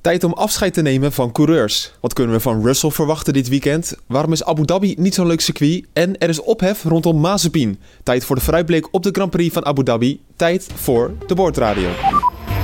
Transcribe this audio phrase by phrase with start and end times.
[0.00, 1.92] Tijd om afscheid te nemen van coureurs.
[2.00, 3.94] Wat kunnen we van Russell verwachten dit weekend?
[4.06, 5.86] Waarom is Abu Dhabi niet zo'n leuk circuit?
[5.92, 7.80] En er is ophef rondom Mazepin.
[8.02, 10.20] Tijd voor de vooruitblik op de Grand Prix van Abu Dhabi.
[10.36, 11.88] Tijd voor de boordradio.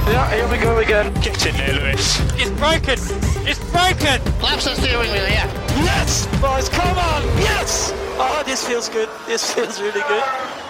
[0.06, 1.12] Yeah, here we go again.
[1.20, 2.19] Get in there, Lewis.
[2.37, 2.98] It's broken!
[3.45, 4.20] It's broken!
[4.39, 5.47] Flaps the steering wheel, yeah.
[5.83, 7.23] Yes, boys, come on.
[7.39, 7.92] Yes.
[8.19, 9.09] Oh, this feels good.
[9.27, 10.66] This feels really good.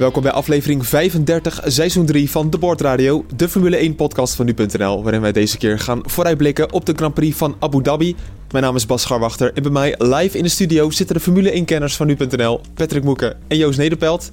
[0.00, 5.02] Welkom bij aflevering 35, seizoen 3 van de Boordradio, de Formule 1 podcast van nu.nl,
[5.02, 8.16] waarin wij deze keer gaan vooruitblikken op de Grand Prix van Abu Dhabi.
[8.50, 11.60] Mijn naam is Bas Scharwachter en bij mij live in de studio zitten de Formule
[11.62, 14.28] 1-kenners van nu.nl, Patrick Moeken en Joost Nederpelt.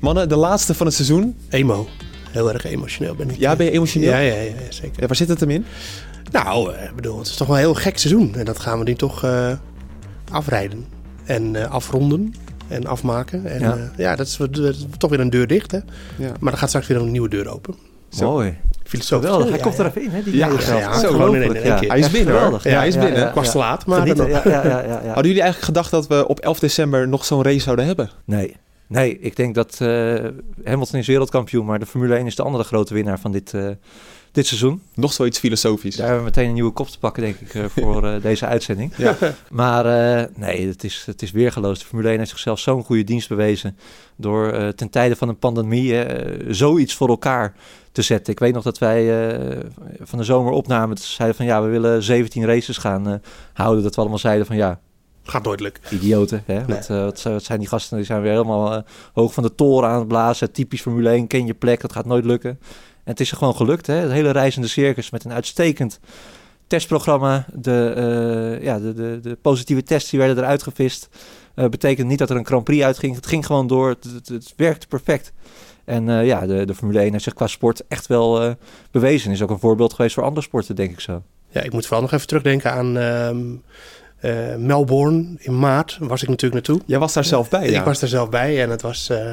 [0.00, 1.36] Mannen, de laatste van het seizoen.
[1.48, 1.88] Emo.
[2.30, 3.38] Heel erg emotioneel ben ik.
[3.38, 4.10] Ja, ben je emotioneel?
[4.10, 5.00] Ja, ja, ja, zeker.
[5.00, 5.64] Ja, waar zit het hem in?
[6.30, 8.34] Nou, eh, ik bedoel, het is toch wel een heel gek seizoen.
[8.34, 9.52] En dat gaan we nu toch eh,
[10.30, 10.86] afrijden.
[11.24, 12.34] En eh, afronden.
[12.72, 13.46] En afmaken.
[13.46, 13.74] En Ja.
[13.76, 15.78] ja, ja dat, is, dat is toch weer een deur dicht, hè.
[16.18, 16.32] Ja.
[16.40, 17.74] Maar er gaat straks weer een nieuwe deur open.
[18.20, 18.56] Mooi.
[18.84, 19.26] Filosofisch.
[19.28, 19.48] Geweldig.
[19.48, 19.82] Hij Ja, komt ja.
[19.84, 20.22] er even in, hè?
[20.22, 20.82] Die Ja, zelf.
[21.06, 21.88] gewoon in één- keer.
[21.90, 22.64] Hij is binnen, geweldig.
[22.64, 23.28] Ja, hij is binnen.
[23.28, 24.28] Ik was te laat, maar Genieten.
[24.30, 25.06] dan- ja, ja, ja, ja, ja.
[25.14, 28.10] Hadden jullie eigenlijk gedacht dat we op 11 december nog zo'n race zouden hebben?
[28.24, 28.56] Nee.
[28.86, 29.88] Nee, ik denk dat eh,
[30.64, 33.68] Hamilton is wereldkampioen, maar de Formule 1 is de andere grote winnaar van dit, eh,
[34.32, 34.82] dit seizoen.
[34.94, 35.96] Nog zoiets filosofisch.
[35.96, 38.46] Daar hebben we meteen een nieuwe kop te pakken, denk ik, eh, voor eh, deze
[38.46, 38.92] uitzending.
[38.96, 39.16] Ja.
[39.50, 41.78] Maar eh, nee, het is, het is weergeloos.
[41.78, 43.76] De Formule 1 heeft zichzelf zo'n goede dienst bewezen
[44.16, 46.04] door ten tijde van een pandemie
[46.48, 47.54] zoiets voor elkaar
[47.92, 48.32] te zetten.
[48.32, 49.06] Ik weet nog dat wij
[50.00, 53.20] van de zomer opnamen, zeiden van ja, we willen 17 races gaan
[53.52, 53.82] houden.
[53.82, 54.80] Dat we allemaal zeiden van ja,
[55.24, 55.82] Gaat nooit lukken.
[55.90, 56.42] idioten.
[56.46, 56.64] Hè?
[56.66, 57.96] Wat, wat, wat zijn die gasten?
[57.96, 60.52] Die zijn weer helemaal hoog van de toren aan het blazen.
[60.52, 62.58] Typisch Formule 1, ken je plek, dat gaat nooit lukken.
[63.04, 63.86] En het is er gewoon gelukt.
[63.86, 63.94] Hè?
[63.94, 66.00] Het hele reizende circus met een uitstekend
[66.66, 67.46] testprogramma.
[67.54, 71.08] De, eh, ja, de, de, de positieve tests die werden eruit gevist.
[71.54, 73.14] Eh, betekent niet dat er een Grand Prix uitging.
[73.14, 73.88] Het ging gewoon door.
[73.88, 75.32] Het, het, het werkte perfect.
[75.84, 78.50] En eh, ja, de, de Formule 1 heeft zich qua sport echt wel eh,
[78.90, 79.30] bewezen.
[79.30, 81.22] Is ook een voorbeeld geweest voor andere sporten, denk ik zo.
[81.48, 83.38] Ja, ik moet vooral nog even terugdenken aan ehm,
[84.22, 85.98] eh, Melbourne in maart.
[86.00, 86.82] Was ik natuurlijk naartoe.
[86.86, 87.78] Jij was daar zelf bij, ja.
[87.78, 89.32] Ik was er zelf bij en het was, eh,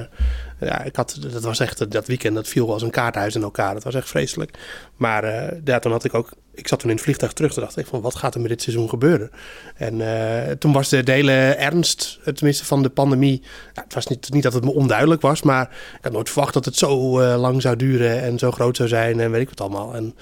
[0.59, 3.73] ja, ik had, dat was echt, dat weekend, dat viel als een kaarthuis in elkaar.
[3.73, 4.57] Dat was echt vreselijk.
[4.95, 7.63] Maar eh, ja, toen had ik ook, ik zat toen in het vliegtuig terug, toen
[7.63, 9.31] dacht ik van, wat gaat er met dit seizoen gebeuren?
[9.75, 13.41] En eh, toen was de, de hele ernst, eh, tenminste van de pandemie,
[13.73, 15.63] ja, het was niet, niet dat het me onduidelijk was, maar
[15.97, 18.89] ik had nooit verwacht dat het zo eh, lang zou duren en zo groot zou
[18.89, 19.95] zijn en weet ik wat allemaal.
[19.95, 20.15] En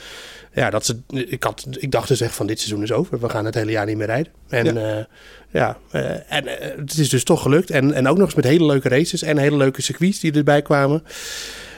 [0.54, 3.30] ja, dat ze, ik, had, ik dacht dus echt van, dit seizoen is over, we
[3.30, 4.32] gaan het hele jaar niet meer rijden.
[4.50, 5.08] En
[5.52, 5.78] Ja.
[6.28, 6.46] en
[6.78, 7.70] het is dus toch gelukt.
[7.70, 10.62] En, en ook nog eens met hele leuke races en hele leuke circuits die erbij
[10.62, 11.04] kwamen.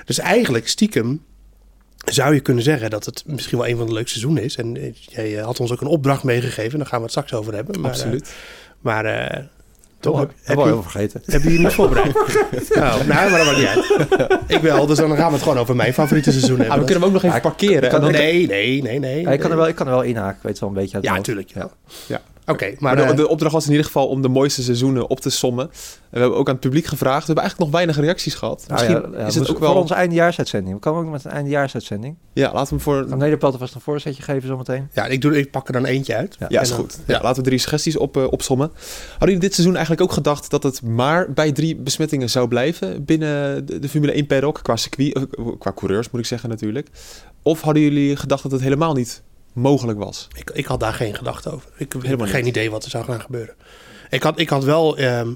[0.06, 1.22] Dus eigenlijk stiekem
[2.06, 4.56] zou je kunnen zeggen dat het misschien wel een van de leukste seizoenen is.
[4.56, 7.34] En eh, jij eh, had ons ook een opdracht meegegeven, daar gaan we het straks
[7.34, 7.80] over hebben.
[7.82, 8.32] Maar, eh, Absoluut.
[8.82, 9.44] maar eh,
[10.00, 11.22] toch, Toch, heb, heb heb, je je, over vergeten.
[11.26, 12.14] heb je je niet voorbereid?
[12.76, 14.40] nou, nou, maar dat maakt niet uit.
[14.48, 16.80] Ik wel, dus dan gaan we het gewoon over mijn favoriete seizoen Ah, hebben.
[16.80, 17.90] we kunnen hem ook nog even parkeren.
[17.90, 19.22] kan nee, nee, nee, nee.
[19.22, 20.76] Ja, ik, kan er wel, ik kan er wel inhaken, ik weet het wel een
[20.76, 21.50] beetje uit Ja, natuurlijk.
[21.54, 21.70] Ja.
[22.08, 22.22] Ja.
[22.50, 25.10] Oké, Maar maar, de, eh, de opdracht was in ieder geval om de mooiste seizoenen
[25.10, 25.66] op te sommen.
[25.66, 25.72] En
[26.10, 27.20] we hebben ook aan het publiek gevraagd.
[27.20, 28.66] We hebben eigenlijk nog weinig reacties gehad.
[28.68, 29.72] Nou Misschien ja, ja, is het ook wel...
[29.72, 30.74] Voor onze eindejaarsuitzending.
[30.76, 32.16] We komen ook met een eindejaarsuitzending.
[32.34, 33.06] Ja, laten we hem voor...
[33.06, 34.90] Kan Nederpelt alvast een voorzetje geven zometeen?
[34.94, 36.36] ja, ik, doe, ik pak er dan eentje uit.
[36.40, 36.46] Ja.
[36.50, 36.98] Ja, is dan- goed.
[37.08, 38.72] Ja, laten we drie suggesties op, eh, opsommen.
[39.10, 43.06] Hadden jullie dit seizoen eigenlijk ook gedacht dat het maar bij drie besmettingen zou blijven
[43.06, 44.60] binnen de, de Formule 1 paddock?
[44.64, 45.24] Qua circuit, eh,
[45.60, 46.88] qua coureurs moet ik zeggen natuurlijk.
[47.44, 49.22] Of hadden jullie gedacht dat het helemaal niet
[49.59, 50.28] mogelijk was?
[50.36, 51.70] Ik, ik had daar geen gedachte over.
[51.78, 53.56] Ik heb Helemaal geen idee wat er zou gaan gebeuren.
[54.09, 55.28] Ik had, ik had wel ehm,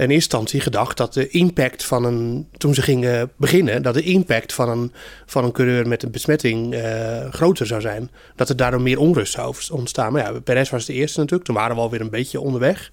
[0.00, 2.48] in eerste instantie gedacht dat de impact van een.
[2.56, 4.92] toen ze gingen beginnen, dat de impact van een,
[5.26, 8.10] van een coureur met een besmetting eh, groter zou zijn.
[8.36, 10.12] Dat er daardoor meer onrust zou ontstaan.
[10.12, 11.44] Maar ja, Perez was de eerste natuurlijk.
[11.44, 12.90] Toen waren we alweer een beetje onderweg.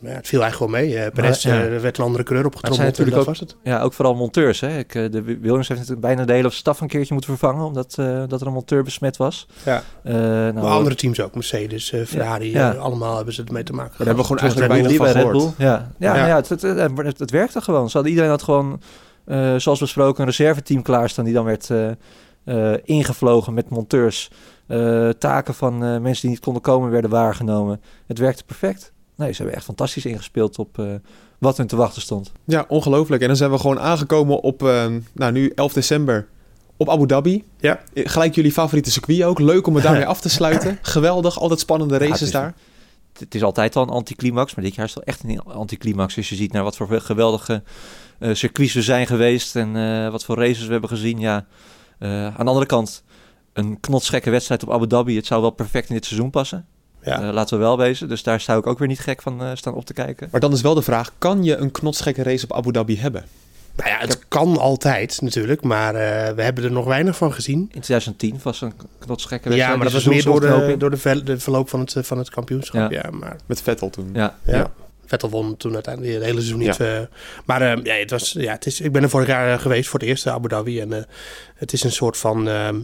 [0.00, 0.98] Ja, het viel eigenlijk wel mee.
[0.98, 1.50] Eh, Perez ja.
[1.52, 2.86] eh, er werd een andere zijn opgetrommeld.
[2.88, 3.56] natuurlijk dat ook- was het.
[3.62, 4.60] Ja, ook vooral monteurs.
[4.60, 4.78] Hè?
[4.78, 7.64] Ik, eh, de Williams heeft natuurlijk bijna de hele staf een keertje moeten vervangen.
[7.64, 9.46] Omdat eh, dat er een monteur besmet was.
[9.64, 9.82] Ja.
[10.02, 11.34] Eh, nou, Maar andere teams ook.
[11.34, 12.50] Mercedes, eh, Ferrari.
[12.50, 12.70] Ja.
[12.72, 15.34] allemaal hebben ze ermee te maken Daar hebben we gewoon eigenlijk Red van bij gehoord.
[15.44, 15.66] Red Bull.
[15.66, 16.26] Ja, ja, Ja.
[16.26, 16.36] ja.
[16.36, 17.86] het, het, het, het, het werkte gewoon.
[17.86, 18.80] Ze hadden, iedereen had gewoon,
[19.24, 21.24] eh, zoals besproken, een reserveteam klaarstaan.
[21.24, 21.90] Die dan werd eh,
[22.44, 24.30] eh, ingevlogen met monteurs.
[24.66, 27.80] Eh, taken van eh, mensen die niet konden komen werden waargenomen.
[28.06, 28.92] Het werkte perfect.
[29.18, 30.84] Nee, ze hebben echt fantastisch ingespeeld op eh,
[31.38, 32.32] wat hun te wachten stond.
[32.44, 33.22] Ja, ongelooflijk.
[33.22, 36.28] En dan zijn we gewoon aangekomen op, eh, nou nu 11 december,
[36.76, 37.44] op Abu Dhabi.
[37.60, 37.80] Ja.
[37.94, 39.38] Gelijk jullie favoriete circuit ook.
[39.38, 40.78] Leuk om het daarmee af te sluiten.
[40.82, 42.54] Geweldig, altijd spannende races is- daar.
[43.18, 46.16] het is altijd al een anticlimax, maar dit jaar is het wel echt een anticlimax.
[46.16, 47.62] Als je ziet naar wat voor geweldige
[48.20, 51.18] uh, circuits we zijn geweest en uh, wat voor races we hebben gezien.
[51.20, 51.46] Ja,
[51.98, 53.02] uh, aan de andere kant,
[53.52, 55.16] een knotsgekke wedstrijd op Abu Dhabi.
[55.16, 56.66] Het zou wel perfect in dit seizoen passen.
[57.02, 57.32] Ja.
[57.32, 58.08] laten we wel wezen.
[58.08, 60.28] Dus daar zou ik ook weer niet gek van staan op te kijken.
[60.30, 63.24] Maar dan is wel de vraag, kan je een knotsgekke race op Abu Dhabi hebben?
[63.78, 66.00] Nou ja, het kan altijd natuurlijk, maar uh,
[66.34, 67.60] we hebben er nog weinig van gezien.
[67.60, 69.72] In 2010 was een knotsgekke wedstrijd.
[69.72, 72.18] Ja, maar dat was meer door, de, door de, ver, de, verloop van het, van
[72.18, 72.90] het kampioenschap.
[72.90, 73.00] Ja.
[73.02, 73.10] ja.
[73.10, 73.36] maar...
[73.46, 74.10] Met Vettel toen.
[74.12, 74.36] Ja.
[74.44, 74.70] ja.
[75.06, 76.76] Vettel won toen uiteindelijk het hele seizoen niet.
[76.76, 77.00] Ja.
[77.00, 77.06] Uh,
[77.44, 80.00] maar uh, ja, het was, ja, het is, ik ben er vorig jaar geweest voor
[80.00, 80.80] het eerste Abu Dhabi.
[80.80, 81.06] En
[81.54, 82.80] het is een soort van ehm,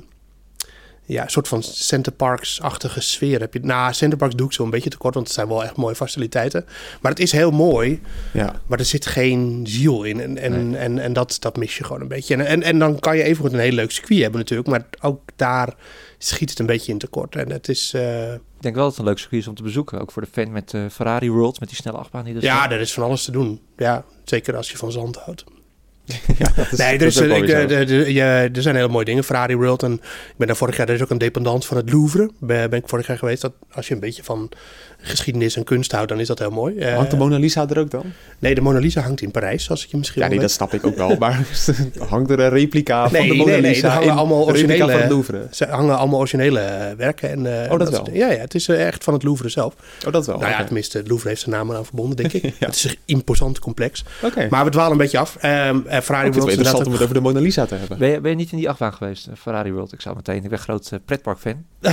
[1.06, 3.60] ja, een soort van Center Parks-achtige sfeer heb je.
[3.60, 5.94] Nou, Center Parks doe ik zo een beetje tekort, want het zijn wel echt mooie
[5.94, 6.66] faciliteiten.
[7.00, 8.00] Maar het is heel mooi,
[8.32, 8.60] ja.
[8.66, 10.20] maar er zit geen ziel in.
[10.20, 12.34] En, en, en, en dat, dat mis je gewoon een beetje.
[12.34, 14.86] En, en, en dan kan je even goed een heel leuk circuit hebben natuurlijk, maar
[15.00, 15.74] ook daar
[16.18, 17.36] schiet het een beetje in tekort.
[17.36, 17.92] En het is...
[17.96, 18.32] Uh...
[18.32, 20.00] Ik denk wel dat het een leuk circuit is om te bezoeken.
[20.00, 22.70] Ook voor de fan met uh, Ferrari World, met die snelle achtbaan die er Ja,
[22.70, 23.60] er is van alles te doen.
[23.76, 25.44] Ja, zeker als je van zand houdt.
[26.38, 29.24] ja, is, nee, er, is, ik, de, de, ja, er zijn hele mooie dingen.
[29.24, 29.82] Ferrari World.
[29.82, 32.30] En ik ben daar vorig jaar, er is ook een dependant van het Louvre.
[32.40, 33.42] Ben, ben ik vorig jaar geweest.
[33.42, 34.50] Dat als je een beetje van
[35.04, 36.84] geschiedenis en kunst houdt, dan is dat heel mooi.
[36.84, 38.04] Hangt de Mona Lisa er ook dan?
[38.38, 40.74] Nee, de Mona Lisa hangt in Parijs, zoals ik je misschien Ja, nee, dat snap
[40.74, 41.16] ik ook wel.
[41.18, 41.46] maar
[42.08, 45.00] hangt er een replica nee, van de Mona nee, nee, Lisa hangen allemaal originele, van
[45.00, 45.46] het Louvre?
[45.50, 47.30] Ze hangen allemaal originele werken.
[47.30, 48.08] En, uh, oh, dat, wel?
[48.12, 49.74] Ja, ja, het is echt van het Louvre zelf.
[50.06, 50.38] Oh, dat wel?
[50.38, 52.42] Nou ja, tenminste, het Louvre heeft zijn naam aan verbonden, denk ik.
[52.42, 52.66] ja.
[52.66, 54.04] Het is een imposant complex.
[54.22, 54.48] Okay.
[54.50, 55.36] Maar we dwalen een beetje af.
[55.42, 56.34] Um, uh, Ferrari World...
[56.34, 57.98] Het is interessant om het over de Mona Lisa te hebben.
[57.98, 59.92] Ben je, ben je niet in die achtbaan geweest, Ferrari World?
[59.92, 60.44] Ik zou meteen...
[60.44, 61.64] Ik ben groot uh, pretpark-fan.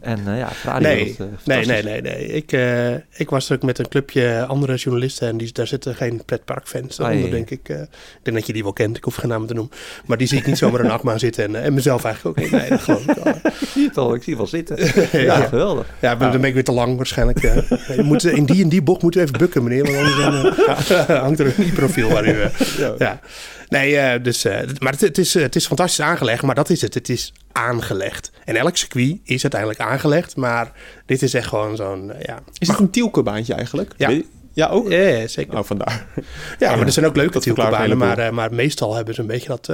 [0.00, 1.46] en ja, Ferrari nee, World...
[1.46, 2.26] nee, nee, nee, nee.
[2.26, 2.45] Ik,
[3.16, 7.30] ik was ook met een clubje andere journalisten en die, daar zitten geen pretparkfans onder,
[7.30, 7.68] denk ik.
[7.68, 7.88] Uh, ik
[8.22, 9.72] denk dat je die wel kent, ik hoef geen namen te noemen.
[10.06, 12.60] Maar die zie ik niet zomaar een achtbaan zitten en, en mezelf eigenlijk ook niet.
[12.60, 13.34] Nee, dat geloof ik wel.
[13.72, 14.76] zie je het al, ik zie wel zitten.
[15.12, 15.86] ja, ja, geweldig.
[16.00, 17.40] Ja, dan ben ik weer te lang waarschijnlijk.
[17.40, 20.16] Je moet, in die en die bocht moet u even bukken, meneer, want anders
[21.06, 22.48] dan, hangt er een profiel waar u...
[22.98, 23.20] ja.
[23.68, 26.80] Nee, uh, dus, uh, maar het, het, is, het is fantastisch aangelegd, maar dat is
[26.80, 26.94] het.
[26.94, 28.30] Het is aangelegd.
[28.44, 30.72] En elk circuit is uiteindelijk aangelegd, maar
[31.06, 32.42] dit is echt gewoon zo'n, uh, ja.
[32.58, 33.94] Is het een tielkebaantje eigenlijk?
[33.96, 34.20] Ja.
[34.52, 34.90] Ja, ook?
[34.90, 35.58] Ja, zeker.
[35.58, 36.06] Oh, vandaar.
[36.58, 39.68] Ja, maar er zijn ook leuke tielkebanen, maar, maar meestal hebben ze een beetje dat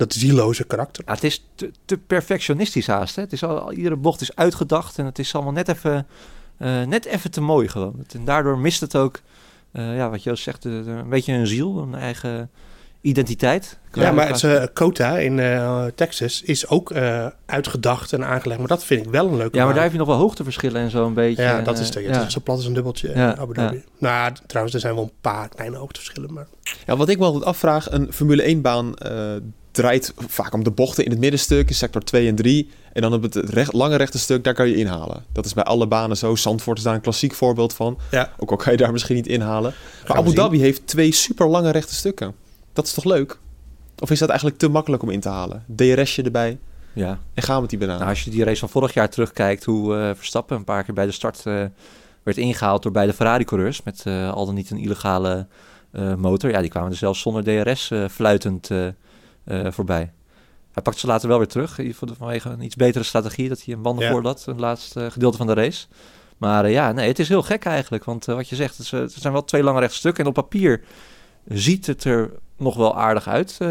[0.00, 1.04] dat zieloze karakter.
[1.06, 3.16] Ja, het is te, te, perfectionistisch haast.
[3.16, 3.22] Hè?
[3.22, 6.06] Het is al, iedere bocht is uitgedacht en het is allemaal net even,
[6.58, 8.04] uh, net even te mooi gewoon.
[8.12, 9.20] En daardoor mist het ook,
[9.72, 12.50] uh, ja, wat Joost zegt, een beetje een ziel, een eigen
[13.00, 13.78] identiteit.
[13.92, 18.58] Ja, maar het, uh, Kota in uh, Texas is ook uh, uitgedacht en aangelegd.
[18.58, 20.80] Maar dat vind ik wel een leuke Ja, maar daar heb je nog wel hoogteverschillen
[20.80, 21.42] en zo een beetje.
[21.42, 22.04] Ja, dat is het.
[22.04, 22.28] Ja.
[22.28, 23.76] Zo plat als een dubbeltje ja, Abu Dhabi.
[23.76, 23.82] Ja.
[23.98, 26.32] Nou, trouwens, er zijn wel een paar kleine hoogteverschillen.
[26.32, 26.46] Maar...
[26.86, 28.94] Ja, wat ik wel afvraag, een Formule 1-baan
[29.70, 32.70] draait vaak om de bochten in het middenstuk, in sector 2 en 3.
[32.92, 35.24] En dan op het recht, lange rechte stuk, daar kan je inhalen.
[35.32, 36.34] Dat is bij alle banen zo.
[36.34, 37.98] Zandvoort is daar een klassiek voorbeeld van.
[38.10, 38.32] Ja.
[38.38, 39.74] Ook al kan je daar misschien niet inhalen.
[40.08, 42.34] Maar Abu Dhabi heeft twee super lange rechte stukken.
[42.80, 43.38] Dat is toch leuk?
[43.98, 45.64] Of is dat eigenlijk te makkelijk om in te halen?
[45.76, 46.58] DRSje erbij.
[46.92, 47.18] Ja.
[47.34, 47.98] En gaan we met die banaan.
[47.98, 50.94] Nou, als je die race van vorig jaar terugkijkt, hoe uh, Verstappen een paar keer
[50.94, 51.64] bij de start uh,
[52.22, 55.46] werd ingehaald door beide Ferrari-coureurs met uh, al dan niet een illegale
[56.16, 56.50] motor.
[56.50, 58.68] Ja, die kwamen er zelfs zonder DRS fluitend
[59.46, 60.12] voorbij.
[60.72, 63.82] Hij pakt ze later wel weer terug, vanwege een iets betere strategie, dat hij een
[63.82, 64.10] banden ja.
[64.10, 65.86] voor had, het laatste gedeelte van de race.
[66.36, 69.32] Maar ja, nee, het is heel gek eigenlijk, want wat je zegt, het, het zijn
[69.32, 70.82] wel twee lange rechtstukken en op papier
[71.46, 72.30] ziet het er
[72.60, 73.68] nog wel aardig uit, uh,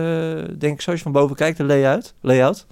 [0.58, 0.82] denk ik.
[0.82, 2.14] Zoals je van boven kijkt, de layout.
[2.22, 2.66] layout.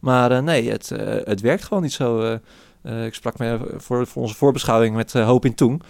[0.00, 2.38] Maar uh, nee, het, uh, het werkt gewoon niet zo.
[2.82, 5.82] ik sprak me voor, voor onze voorbeschouwing met Hoop in Toen.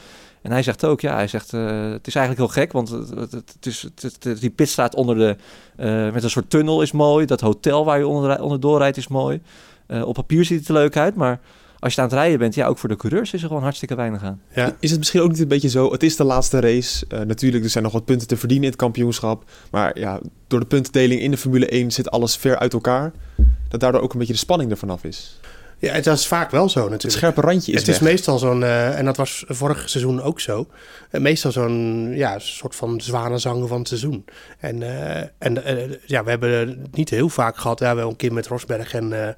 [0.42, 3.32] En hij zegt ook, ja, hij zegt, het is eigenlijk heel gek, want het, het,
[3.32, 5.36] het is, het, die pit staat onder de,
[6.12, 7.26] met een soort tunnel is mooi.
[7.26, 9.42] Dat hotel waar je onder, onderdoor rijdt is mooi.
[10.04, 11.40] op papier ziet het er leuk uit, maar
[11.80, 13.94] als je aan het rijden bent, ja, ook voor de coureurs is er gewoon hartstikke
[13.94, 14.40] weinig aan.
[14.54, 14.76] Ja.
[14.80, 17.06] Is het misschien ook niet een beetje zo, het is de laatste race.
[17.08, 19.44] Uh, natuurlijk, er zijn nog wat punten te verdienen in het kampioenschap.
[19.70, 23.12] Maar ja, door de puntendeling in de Formule 1 zit alles ver uit elkaar.
[23.68, 25.38] Dat daardoor ook een beetje de spanning er vanaf is.
[25.80, 27.02] Ja, het is vaak wel zo natuurlijk.
[27.02, 30.40] Het scherpe randje is Het is meestal zo'n, uh, en dat was vorig seizoen ook
[30.40, 30.66] zo,
[31.10, 34.24] uh, meestal zo'n ja, soort van zwanenzang van het seizoen.
[34.58, 35.62] En, uh, en
[36.06, 37.78] ja, we hebben het niet heel vaak gehad.
[37.78, 39.36] Ja, we hebben een keer met Rosberg en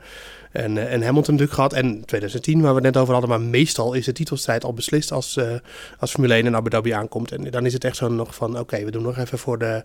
[0.53, 1.73] en, en Hamilton natuurlijk gehad.
[1.73, 3.31] En 2010, waar we het net over hadden.
[3.31, 5.39] Maar meestal is de titelstrijd al beslist als,
[5.99, 7.33] als Formule 1 in Abu Dhabi aankomt.
[7.33, 9.85] En dan is het echt zo nog van, oké, we doen nog even voor de...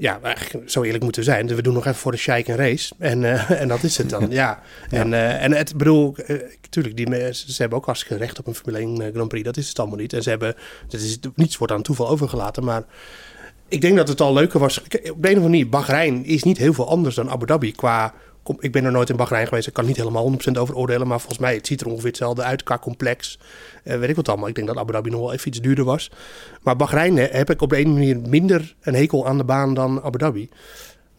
[0.00, 1.46] Ja, eigenlijk zo eerlijk moeten we zijn.
[1.46, 2.94] We doen nog even voor de Sheik een race.
[2.98, 4.60] En, uh, en dat is het dan, ja.
[4.90, 6.14] En, uh, en het bedoel,
[6.62, 9.44] natuurlijk, die, ze hebben ook hartstikke recht op een Formule 1 Grand Prix.
[9.44, 10.12] Dat is het allemaal niet.
[10.12, 12.64] En ze hebben, het is, niets wordt aan toeval overgelaten.
[12.64, 12.84] Maar
[13.68, 14.82] ik denk dat het al leuker was.
[14.82, 17.72] Op de een of andere manier, Bahrein is niet heel veel anders dan Abu Dhabi
[17.72, 19.66] qua kom, ik ben er nooit in Bahrein geweest.
[19.66, 21.06] Ik kan niet helemaal 100% over oordelen.
[21.06, 23.38] Maar volgens mij, het ziet er ongeveer hetzelfde uit qua complex.
[23.84, 24.48] Eh, weet ik wat allemaal.
[24.48, 26.10] Ik denk dat Abu Dhabi nog wel even iets duurder was.
[26.62, 30.02] Maar Bahrein heb ik op de ene manier minder een hekel aan de baan dan
[30.02, 30.48] Abu Dhabi.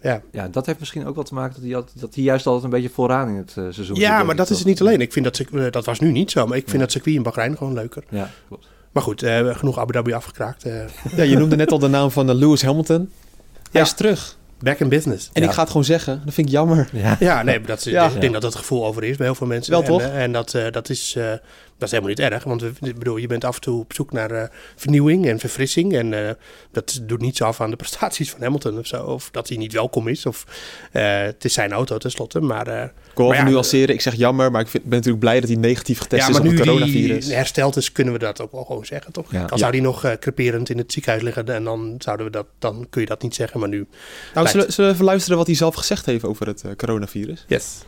[0.01, 2.45] Ja, Ja, dat heeft misschien ook wel te maken dat hij, altijd, dat hij juist
[2.45, 4.81] altijd een beetje vooraan in het eh, seizoen zit, ja maar dat is het niet
[4.81, 5.01] alleen.
[5.01, 6.47] Ik vind dat, eh, dat was nu niet zo.
[6.47, 6.79] Maar ik vind Ja.
[6.83, 8.03] dat circuit in Bahrein gewoon leuker.
[8.09, 8.67] Ja, klopt.
[8.91, 10.63] Maar goed, eh, genoeg Abu Dhabi afgekraakt.
[10.63, 10.83] eh.
[11.15, 12.97] Ja, je noemde net al de naam van Lewis Hamilton.
[12.97, 13.81] Hij Ja.
[13.81, 14.37] is terug.
[14.63, 15.29] Back in business.
[15.33, 15.47] En Ja.
[15.47, 16.21] ik ga het gewoon zeggen.
[16.25, 16.89] Dat vind ik jammer.
[16.91, 17.15] Ja.
[17.31, 18.05] Ja, nee, maar dat, is- Ja.
[18.09, 19.71] ik denk dat dat het gevoel over is bij heel veel mensen.
[19.71, 20.01] Wel en, toch?
[20.01, 21.39] eh, En dat, eh, dat, is, eh, dat
[21.77, 22.43] is helemaal niet erg.
[22.43, 24.43] Want we, ik bedoel, je bent af en toe op zoek naar eh,
[24.75, 25.93] vernieuwing en verfrissing.
[25.95, 26.33] En eh,
[26.71, 29.03] dat doet niet zo af aan de prestaties van Hamilton of zo.
[29.03, 30.25] Of dat hij niet welkom is.
[30.25, 30.45] Of,
[30.91, 32.39] eh, het is zijn auto tenslotte.
[32.39, 33.95] Maar, eh, Ik wil Maar ja, nuanceren.
[33.95, 36.33] Ik zeg jammer, maar ik vind- ben natuurlijk blij dat hij negatief getest ja, is
[36.33, 37.27] maar op nu het die coronavirus.
[37.33, 39.31] hersteld is, kunnen we dat ook wel gewoon zeggen, toch?
[39.31, 39.45] Ja.
[39.45, 42.45] Dan zou hij nog eh creperend in het ziekenhuis liggen en dan, zouden we dat,
[42.59, 43.59] dan kun je dat niet zeggen.
[43.59, 43.87] Maar nu,
[44.33, 47.45] Nou, zullen, zullen we even luisteren wat hij zelf gezegd heeft over het eh, coronavirus?
[47.47, 47.83] yes.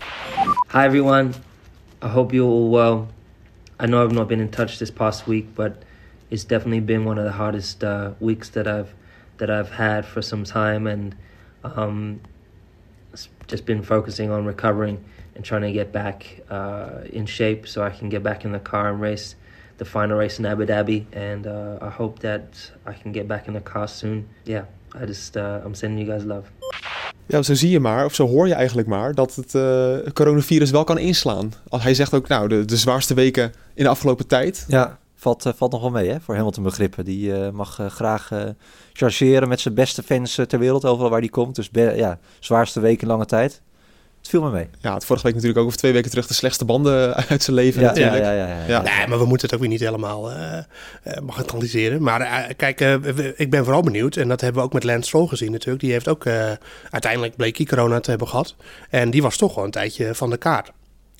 [0.71, 1.29] Hi everyone.
[2.03, 3.07] I hope you're all well.
[3.79, 5.71] I know I've not been in touch this past week, but
[6.27, 8.93] it's definitely been one of the hardest uh, weeks that I've
[9.37, 11.15] that I've had for some time, and
[11.63, 12.19] um,
[13.11, 14.97] it's just been focusing on recovering
[15.35, 18.59] and trying to get back uh, in shape so I can get back in the
[18.59, 19.35] car and race
[19.77, 21.05] the final race in Abu Dhabi.
[21.13, 24.29] And uh, I hope that I can get back in the car soon.
[24.45, 24.65] Yeah,
[25.01, 26.49] I just uh, I'm sending you guys love.
[27.27, 30.71] Ja, zo zie je maar, of zo hoor je eigenlijk maar, dat het eh, coronavirus
[30.71, 31.53] wel kan inslaan.
[31.69, 34.65] Als Hij zegt ook, nou, de, de zwaarste weken in de afgelopen tijd.
[34.67, 37.05] Ja, valt, eh, valt nog wel mee hè, voor Hamilton begrippen.
[37.05, 38.43] Die eh, mag graag eh,
[38.93, 41.55] chargeren met zijn beste fans ter wereld, overal waar die komt.
[41.55, 43.61] Dus ja, zwaarste week in lange tijd.
[44.23, 44.67] Het viel me mee.
[44.81, 47.55] Ja, het vorige week natuurlijk ook, of twee weken terug, de slechtste banden uit zijn
[47.55, 48.23] leven Ja, ja, natuurlijk.
[48.23, 48.81] ja, ja, ja, Ja.
[48.81, 50.57] Nee, maar we moeten het ook weer niet helemaal eh
[51.03, 52.01] eh, bagatelliseren.
[52.01, 52.79] Maar eh, kijk,
[53.35, 54.15] ik ben vooral benieuwd.
[54.15, 55.83] En dat hebben we ook met Lance Stroll gezien natuurlijk.
[55.83, 56.51] Die heeft ook eh,
[56.89, 58.55] uiteindelijk bleek hij corona te hebben gehad.
[58.89, 60.71] En die was toch wel een tijdje van de kaart.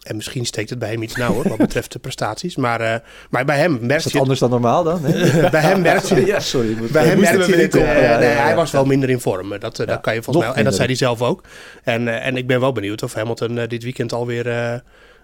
[0.03, 2.55] En misschien steekt het bij hem iets nauwer wat betreft de prestaties.
[2.55, 2.95] Maar, eh,
[3.29, 4.19] maar bij hem Is merk dat je...
[4.19, 5.01] anders dan normaal dan?
[5.51, 6.25] bij hem merk je...
[6.25, 6.77] ja, sorry.
[6.91, 8.01] Bij hem moesten merk we je het, eh.
[8.01, 9.59] Ja, nee, ja, hij was wel minder in vorm.
[9.59, 10.55] Dat, eh, dat kan je volgens mij.
[10.55, 11.43] En dat zei hij zelf ook.
[11.83, 14.81] En, en ik ben wel benieuwd of Hamilton dit weekend alweer,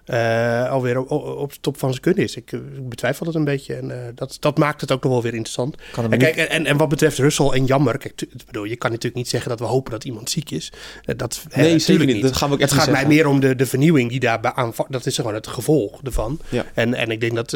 [0.09, 2.35] eh alweer op, op de top van zijn kunnen is.
[2.35, 3.75] Ik, eh, ik betwijfel het een beetje.
[3.75, 5.75] En eh, dat, dat maakt het ook nog wel weer interessant.
[6.09, 9.17] En, kijk, en, en wat betreft Russell en Jammer, kijk, ik bedoel, je kan natuurlijk
[9.17, 10.71] niet zeggen dat we hopen dat iemand ziek is.
[11.05, 12.21] Dat, Nee, zeker natuurlijk niet.
[12.21, 14.73] Dat gaan we ook Het gaat mij meer om de, de vernieuwing die daarbij aan.
[14.87, 16.39] Dat is gewoon het gevolg ervan.
[16.49, 16.65] Ja.
[16.73, 17.51] En, en ik denk dat,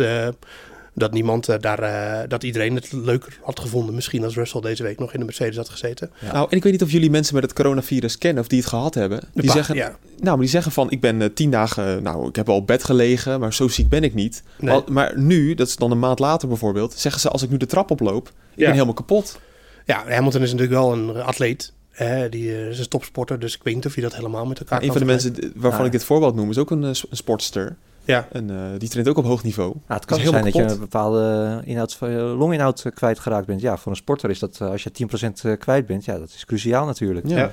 [0.96, 3.96] dat niemand eh, daar, eh, dat iedereen het leuker had gevonden.
[3.96, 6.12] Misschien als Russell deze week nog in de Mercedes had gezeten.
[6.32, 8.68] Nou, en ik weet niet of jullie mensen met het coronavirus kennen of die het
[8.68, 9.20] gehad hebben.
[9.34, 9.88] Die zeggen, ja.
[9.88, 12.84] nou, maar die zeggen van, ik ben eh, tien dagen, nou, ik heb op bed
[12.84, 14.44] gelegen, maar zo ziek ben ik niet.
[14.60, 14.74] Nee.
[14.74, 17.58] Al- maar nu, dat is dan een maand later bijvoorbeeld, zeggen ze, als ik nu
[17.58, 18.64] de trap oploop, ik Ja.
[18.66, 19.40] ben helemaal kapot.
[19.86, 21.74] Ja, Hamilton is natuurlijk wel een atleet.
[21.92, 24.80] hè, die is een topsporter, dus ik weet niet of je dat helemaal met elkaar
[24.80, 25.86] Nou, een van de mensen waarvan Ja.
[25.86, 27.76] ik dit voorbeeld noem, is ook een sportster.
[28.06, 29.70] Ja, En eh, die traint ook op hoog niveau.
[29.74, 33.62] Nou, het kan zijn dat je een bepaalde inhoud, eh, longinhoud eh, kwijtgeraakt bent.
[33.62, 36.46] Ja, voor een sporter is dat, als je 10% eh, kwijt bent, ja, dat is
[36.46, 37.28] cruciaal natuurlijk.
[37.30, 37.38] Ja.
[37.38, 37.52] Ja.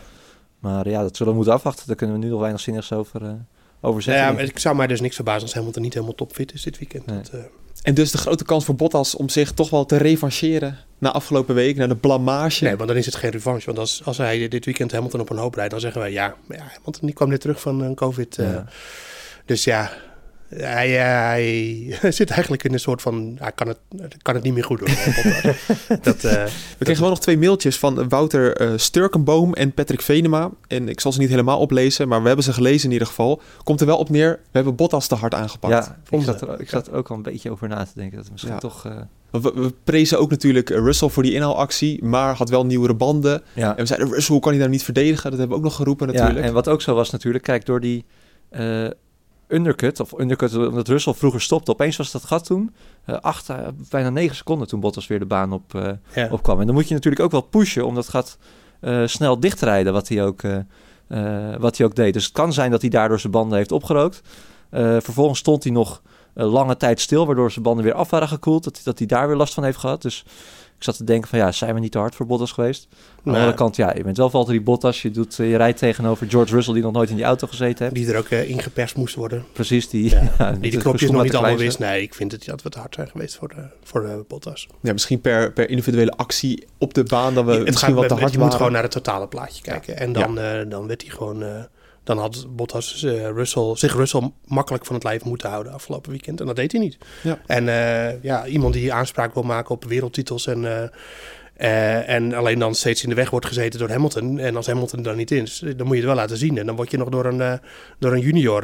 [0.59, 1.87] Maar ja, dat zullen we moeten afwachten.
[1.87, 3.31] Daar kunnen we nu nog weinig zinnigs over, eh
[3.81, 4.23] over zeggen.
[4.23, 4.59] ja denk maar ik.
[4.59, 7.07] zou mij dus niks verbazen als Hamilton niet helemaal topfit is dit weekend.
[7.07, 7.17] Nee.
[7.31, 7.31] Dat,
[7.83, 11.55] En dus de grote kans voor Bottas om zich toch wel te revancheren na afgelopen
[11.55, 12.65] week, na de blamage.
[12.65, 13.67] nee, want dan is het geen revanche.
[13.67, 16.35] Want als, als hij dit weekend Hamilton op een hoop rijdt, dan zeggen wij ja.
[16.47, 18.39] Maar ja Hamilton die kwam net terug van een COVID.
[18.39, 18.65] eh, Ja.
[19.45, 19.91] Dus ja,
[20.55, 21.05] hij, eh,
[22.01, 23.37] hij zit eigenlijk in een soort van...
[23.39, 23.79] Hij kan het,
[24.23, 24.89] kan het niet meer goed doen.
[26.03, 26.45] dat, eh,
[26.79, 30.51] We kregen wel nog twee mailtjes van Wouter eh, Sturkenboom en Patrick Venema.
[30.69, 33.41] En ik zal ze niet helemaal oplezen, maar we hebben ze gelezen in ieder geval.
[33.65, 35.73] Komt er wel op neer, we hebben Bottas te hard aangepakt.
[35.87, 38.15] Ja, ik zat, er, ik zat er ook al een beetje over na te denken.
[38.17, 38.59] Dat het misschien Ja.
[38.61, 38.87] toch...
[38.87, 38.93] eh,
[39.31, 43.43] We, we prezen ook natuurlijk eh, Russell voor die inhaalactie, maar had wel nieuwere banden.
[43.53, 43.71] ja.
[43.71, 45.31] En we zeiden, Russell, hoe kan hij nou niet verdedigen?
[45.31, 46.39] Dat hebben we ook nog geroepen natuurlijk.
[46.39, 48.05] Ja, en wat ook zo was natuurlijk, kijk, door die
[48.49, 48.87] eh,
[49.53, 53.57] undercut, of undercut omdat Russell vroeger stopte, opeens was dat gat toen eh, acht, eh,
[53.91, 55.73] bijna negen seconden toen Bottas weer de baan op,
[56.15, 56.29] ja.
[56.31, 56.61] opkwam.
[56.61, 58.39] En dan moet je natuurlijk ook wel pushen om dat gat
[59.05, 60.41] snel dichtrijden, wat hij, ook,
[61.59, 62.13] wat hij ook deed.
[62.13, 64.21] Dus het kan zijn dat hij daardoor zijn banden heeft opgerookt.
[65.01, 66.03] Vervolgens stond hij nog
[66.35, 69.27] lange tijd stil, waardoor zijn banden weer af waren gekoeld, dat, hij- dat hij daar
[69.29, 70.03] weer last van heeft gehad.
[70.03, 70.25] Dus
[70.81, 72.87] ik zat te denken van ja, zijn we niet te hard voor Bottas geweest?
[72.91, 75.03] Aan de Nou, andere kant, ja, je bent wel Valtteri Bottas.
[75.03, 77.85] Je, doet, eh, je rijdt tegenover George Russell, die nog nooit in die auto gezeten
[77.85, 77.95] heeft.
[77.95, 79.45] die er ook eh, ingeperst moest worden.
[79.53, 80.11] Precies, die...
[80.11, 81.79] Ja, ja, Die de knopjes nog niet allemaal wist.
[81.79, 84.69] Nee, ik vind het, dat we te hard zijn geweest voor, de, voor de Bottas.
[84.81, 88.09] Ja, misschien per, per individuele actie op de baan dat we het misschien gaat, wat
[88.09, 88.57] te je hard moet waren.
[88.57, 89.97] gewoon naar het totale plaatje kijken.
[89.99, 91.69] En dan, eh, dan werd hij gewoon...
[92.15, 96.41] dan had Bottas eh, Russell, zich Russell makkelijk van het lijf moeten houden afgelopen weekend.
[96.41, 96.99] En dat deed hij niet.
[97.23, 97.39] Ja.
[97.47, 100.91] En eh, ja, iemand die aanspraak wil maken op wereldtitels en,
[101.55, 104.39] eh, en alleen dan steeds in de weg wordt gezeten door Hamilton.
[104.39, 106.59] En als Hamilton er dan niet in is, dan moet je het wel laten zien.
[106.59, 107.61] En dan word je nog door een,
[107.99, 108.61] door een junior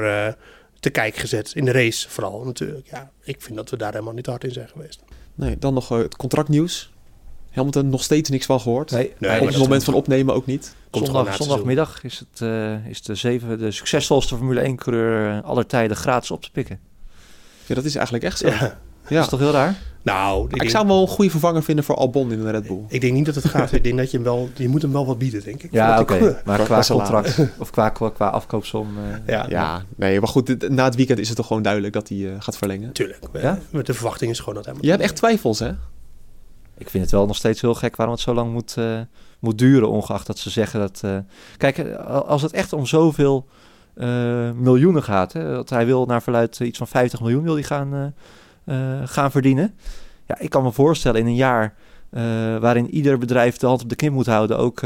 [0.81, 1.53] te kijk gezet.
[1.55, 2.87] In de race vooral natuurlijk.
[2.91, 5.03] Ja, ik vind dat we daar helemaal niet hard in zijn geweest.
[5.35, 6.91] Nee, dan nog het contractnieuws.
[7.57, 8.91] Hamilton nog steeds niks van gehoord.
[8.91, 10.75] Nee, Nee, Op het moment van opnemen ook niet.
[10.91, 15.97] Komt zondag, zondagmiddag is, het, eh, is de, zeven, de succesvolste Formule 1-coureur aller tijden
[15.97, 16.79] gratis op te pikken.
[17.67, 18.47] Ja, dat is eigenlijk echt zo.
[18.49, 18.79] Ja.
[19.09, 19.15] Ja.
[19.15, 19.75] Dat is toch heel raar?
[20.03, 22.51] Nou, ik Ik denk, zou hem wel een goede vervanger vinden voor Albon in de
[22.51, 22.79] Red Bull.
[22.89, 23.73] ik denk niet dat het gaat.
[23.73, 24.49] ik denk dat je hem wel...
[24.57, 25.73] Je moet hem wel wat bieden, denk ik.
[25.73, 26.41] Ja, oké.
[26.45, 28.89] Maar Qua- contract of qua, qua, qua afkoopsom...
[28.99, 31.93] eh, Ja, Ja, nee, maar goed, dit- na het weekend is het toch gewoon duidelijk
[31.93, 32.87] dat hij eh, gaat verlengen.
[32.87, 33.19] natuurlijk.
[33.33, 33.59] Ja?
[33.83, 34.75] De verwachting is gewoon dat hij...
[34.81, 35.71] Je hebt echt twijfels, hè?
[36.79, 39.01] Ik vind het wel nog steeds heel gek waarom het zo lang moet, eh,
[39.41, 41.01] moet duren, ongeacht dat ze zeggen dat...
[41.05, 41.19] eh,
[41.57, 43.47] Kijk, eh, als het echt om zoveel
[44.55, 48.15] miljoenen gaat, hè, dat hij wil naar verluid iets van 50 miljoen wil hij gaan,
[49.05, 49.75] gaan verdienen.
[50.27, 51.75] Ja, ik kan me voorstellen in een jaar
[52.61, 54.81] waarin ieder bedrijf de hand op de knip moet houden, ook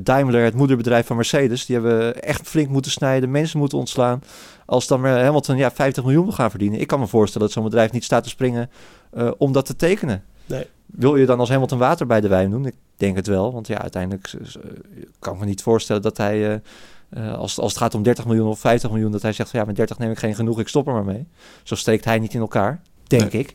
[0.00, 4.22] Daimler, het moederbedrijf van Mercedes, die hebben echt flink moeten snijden, mensen moeten ontslaan.
[4.66, 7.64] Als dan Hamilton ja, 50 miljoen wil gaan verdienen, ik kan me voorstellen dat zo'n
[7.64, 8.70] bedrijf niet staat te springen
[9.38, 10.24] om dat te tekenen.
[10.46, 10.66] Nee.
[10.86, 12.66] Wil je dan als Hamilton water bij de wijn doen?
[12.66, 14.62] Ik denk het wel, want ja, uiteindelijk eh,
[15.18, 16.58] kan ik me niet voorstellen dat hij, eh,
[17.08, 19.60] eh, als, als het gaat om 30 miljoen of 50 miljoen, dat hij zegt van
[19.60, 21.26] ja, met 30 neem ik geen genoeg, ik stop er maar mee.
[21.62, 23.42] Zo steekt hij niet in elkaar, denk Nee.
[23.42, 23.54] ik.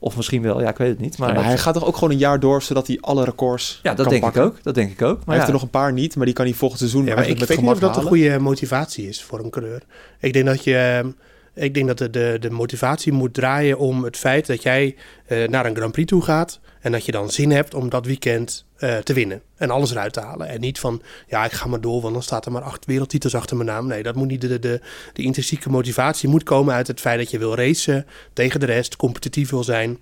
[0.00, 1.18] Of misschien wel, ja, ik weet het niet.
[1.18, 3.90] Maar, Maar, hij gaat toch ook gewoon een jaar door, zodat hij alle records ja,
[3.94, 4.42] dat kan denk pakken?
[4.42, 4.62] ik ook.
[4.62, 5.16] Dat denk ik ook.
[5.16, 7.00] hij Maar heeft ja, er nog een paar niet, maar die kan hij volgend seizoen
[7.04, 9.50] Ja, maar ik eigenlijk weet met niet of dat een goede motivatie is voor een
[9.50, 9.82] coureur.
[10.20, 11.12] Ik denk dat je...
[11.58, 14.96] Ik denk dat de, de, de motivatie moet draaien om het feit dat jij
[15.26, 16.60] eh, naar een Grand Prix toe gaat.
[16.80, 19.42] En dat je dan zin hebt om dat weekend eh, te winnen.
[19.56, 20.48] En alles eruit te halen.
[20.48, 23.34] En niet van, ja, ik ga maar door, want dan staat er maar acht wereldtitels
[23.34, 23.86] achter mijn naam.
[23.86, 24.40] Nee, dat moet niet.
[24.40, 24.80] De, de, de,
[25.12, 28.96] de intrinsieke motivatie moet komen uit het feit dat je wil racen tegen de rest,
[28.96, 29.98] competitief wil zijn.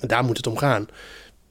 [0.00, 0.88] En daar moet het om gaan.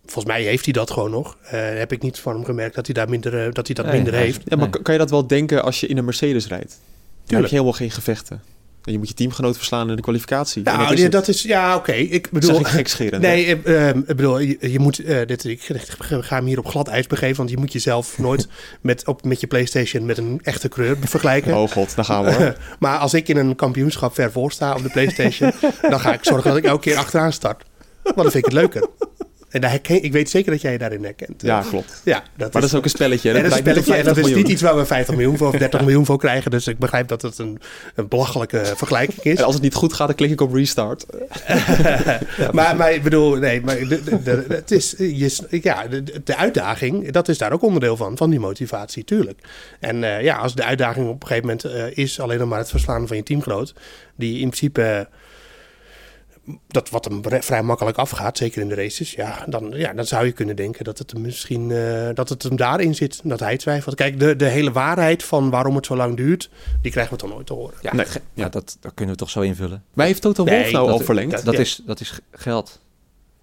[0.05, 1.37] Volgens mij heeft hij dat gewoon nog.
[1.41, 3.85] Eh, heb ik niet van hem gemerkt dat hij, daar minder, eh, dat, hij dat
[3.85, 4.41] Nee, minder heeft.
[4.45, 4.81] Ja, maar Nee.
[4.81, 6.79] kan- je dat wel denken als je in een Mercedes rijdt?
[7.25, 8.41] Dan heb je helemaal geen gevechten.
[8.87, 10.63] En je moet je teamgenoot verslaan in de kwalificatie.
[10.63, 11.11] Nou, dat is ja, het.
[11.11, 11.91] dat is, ja, oké.
[11.91, 13.21] Ik bedoel, gekscherend.
[13.21, 15.61] Nee, eh, eh, ik bedoel, je, je moet, eh, dit, ik
[15.99, 18.47] ga hem hier op glad ijs begeven, want je moet jezelf nooit
[18.81, 21.57] met, op, met je PlayStation met een echte kleur vergelijken.
[21.57, 22.57] Oh god, daar gaan we hoor.
[22.79, 25.51] maar als ik in een kampioenschap ver voor sta op de PlayStation,
[25.89, 27.63] dan ga ik zorgen dat ik elke keer achteraan start.
[28.03, 28.87] Want dan vind ik het leuker.
[29.49, 31.41] En daar herken, ik weet zeker dat jij je daarin herkent.
[31.41, 32.01] Ja, klopt.
[32.03, 33.33] ja Maar dat is ook een spelletje.
[33.33, 35.47] dat is, een spelletje, en dat 50 is niet iets waar we 50 miljoen voor
[35.47, 36.51] of 30 miljoen voor krijgen.
[36.51, 37.59] Dus ik begrijp dat het een,
[37.95, 39.37] een belachelijke vergelijking is.
[39.37, 41.05] En als het niet goed gaat, dan klik ik op restart.
[42.51, 45.87] maar, maar ik bedoel, nee, maar de, de, de- het is, je, ja,
[46.23, 49.39] de, uitdaging, dat is daar ook onderdeel van, van die motivatie, tuurlijk.
[49.79, 52.59] En eh, ja, als de uitdaging op een gegeven moment eh, is alleen nog maar
[52.59, 53.73] het verslaan van je teamgenoot,
[54.15, 55.07] die in principe,
[56.67, 60.25] dat wat hem vrij makkelijk afgaat, zeker in de races, ja, dan, ja, dan zou
[60.25, 63.57] je kunnen denken dat het hem misschien, eh, dat het hem daarin zit, dat hij
[63.57, 63.95] twijfelt.
[63.95, 66.49] Kijk, de, de hele waarheid van waarom het zo lang duurt,
[66.81, 67.75] die krijgen we toch nooit te horen.
[67.81, 68.05] ja, Nee.
[68.05, 69.83] ge- ja, dat, dat kunnen we toch zo invullen.
[69.93, 71.31] Maar heeft Toto Wolff Nee, nou dat- al verlengd?
[71.31, 71.59] dat- Dat, Ja.
[71.59, 72.79] is, dat is geld.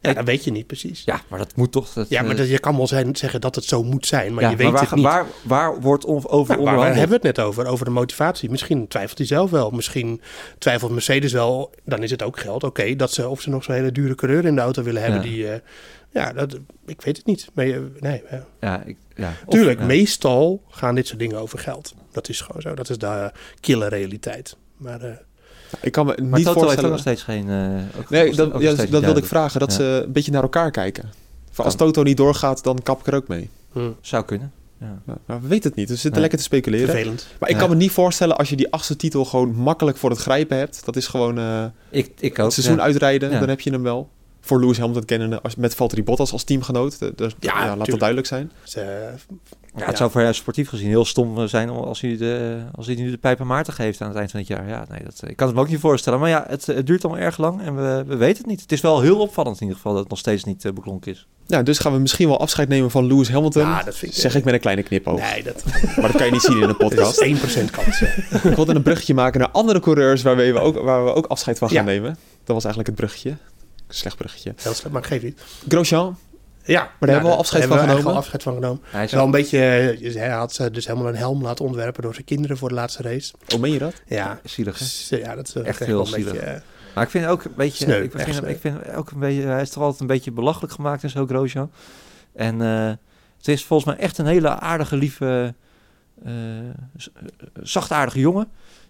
[0.06, 1.02] Ja, dat weet je niet precies.
[1.04, 1.92] Ja, maar dat moet toch...
[1.92, 4.34] Dat, Ja, maar eh, dat, je kan wel zijn, zeggen dat het zo moet zijn,
[4.34, 5.04] maar ja, je weet waar, het niet.
[5.04, 6.98] Waar, waar wordt over Nou, waar, waar onderhandeld?
[6.98, 7.66] hebben we het net over?
[7.66, 8.50] Over de motivatie.
[8.50, 9.70] Misschien twijfelt hij zelf wel.
[9.70, 10.20] Misschien
[10.58, 11.74] twijfelt Mercedes wel.
[11.84, 12.64] Dan is het ook geld.
[12.64, 15.20] Oké, dat ze of ze nog zo'n hele dure coureur in de auto willen hebben.
[15.20, 15.26] Ja.
[15.26, 15.60] Die, eh,
[16.10, 17.48] ja, dat, ik weet het niet.
[17.54, 17.66] Maar,
[17.98, 19.32] nee, eh, Ja, ik, ja.
[19.48, 19.84] Tuurlijk, ja.
[19.84, 21.94] meestal gaan dit soort dingen over geld.
[22.12, 22.74] Dat is gewoon zo.
[22.74, 23.26] Dat is de uh,
[23.60, 24.56] killer realiteit.
[24.76, 25.16] Maar eh,
[25.80, 26.90] Ik kan me Maar niet Toto heeft ook voorstellen...
[26.90, 27.50] nog steeds geen...
[27.50, 29.60] eh, ook- Nee, dat, ja, steeds dat wilde ik vragen.
[29.60, 29.76] Dat Ja.
[29.76, 31.10] ze een beetje naar elkaar kijken.
[31.50, 31.74] Van als.
[31.74, 33.50] Toto niet doorgaat, dan kap ik er ook mee.
[33.72, 34.52] hm, Zou kunnen.
[34.80, 34.98] Ja.
[35.04, 35.86] Maar, maar we weten het niet.
[35.88, 36.20] Dus we zitten Nee.
[36.20, 36.88] lekker te speculeren.
[36.88, 37.26] vervelend.
[37.38, 37.60] Maar ik Ja.
[37.60, 40.84] kan me niet voorstellen als je die achtste titel gewoon makkelijk voor het grijpen hebt.
[40.84, 42.44] Dat is gewoon eh, Ik, ik ook.
[42.44, 42.82] het seizoen ja.
[42.82, 43.30] uitrijden.
[43.30, 43.38] Ja.
[43.38, 44.08] Dan heb je hem wel.
[44.40, 46.98] Voor Lewis Hamilton kennen als, met Valtteri Bottas als teamgenoot.
[46.98, 48.52] De- de- Ja, ja, laat dat duidelijk zijn.
[48.62, 48.86] Dus, eh,
[49.74, 49.86] Ja, Ja.
[49.86, 52.86] het zou voor jou sportief gezien heel stom eh, zijn om- als hij, de, als
[52.86, 54.68] hij nu de pijp aan Maarten geeft aan het eind van het jaar.
[54.68, 56.18] Ja, nee, dat, ik kan het me ook niet voorstellen.
[56.20, 58.60] Maar ja, het, het duurt allemaal erg lang en we, we weten het niet.
[58.60, 61.12] Het is wel heel opvallend in ieder geval dat het nog steeds niet eh, beklonken
[61.12, 61.26] is.
[61.46, 63.62] Ja, dus gaan we misschien wel afscheid nemen van Lewis Hamilton.
[63.62, 65.20] Ja, dat vind ik- zeg ik met een kleine knipoog.
[65.20, 65.64] nee, dat,
[65.96, 67.20] Maar dat kan je niet zien in een dat podcast.
[67.20, 67.98] is 1% kans.
[68.00, 68.06] hè.
[68.48, 71.58] ik wilde een bruggetje maken naar andere coureurs waar we, ook, waar we ook afscheid
[71.58, 71.82] van gaan Ja.
[71.84, 72.10] nemen.
[72.44, 73.36] Dat was eigenlijk het bruggetje.
[73.88, 74.52] Slecht bruggetje.
[74.56, 75.40] Heel slecht, maar geef niet.
[75.68, 76.16] Grosjean,
[76.66, 78.10] Ja, daar hebben we al afscheid hebben van genomen.
[78.12, 78.80] al afscheid van genomen.
[78.84, 82.02] Hij is Wel een beetje, eh, hij had ze dus helemaal een helm laten ontwerpen
[82.02, 83.32] door zijn kinderen voor de laatste race.
[83.48, 84.02] hoe meen je dat?
[84.06, 85.16] Ja, zielig, hè?
[85.16, 86.32] ja dat is Echt echt heel zielig.
[86.32, 86.46] beetje.
[86.46, 86.60] eh,
[86.94, 87.84] Maar ik vind ook een beetje...
[87.84, 88.48] Sneu, ik, vind, sneu.
[88.50, 89.42] ik vind ook een beetje...
[89.42, 91.70] Hij is toch altijd een beetje belachelijk gemaakt en zo, Grosjean.
[92.34, 92.92] En eh,
[93.36, 95.54] het is volgens mij echt een hele aardige, lieve...
[96.24, 96.64] eh, eh,
[97.62, 98.48] zachtaardige jongen.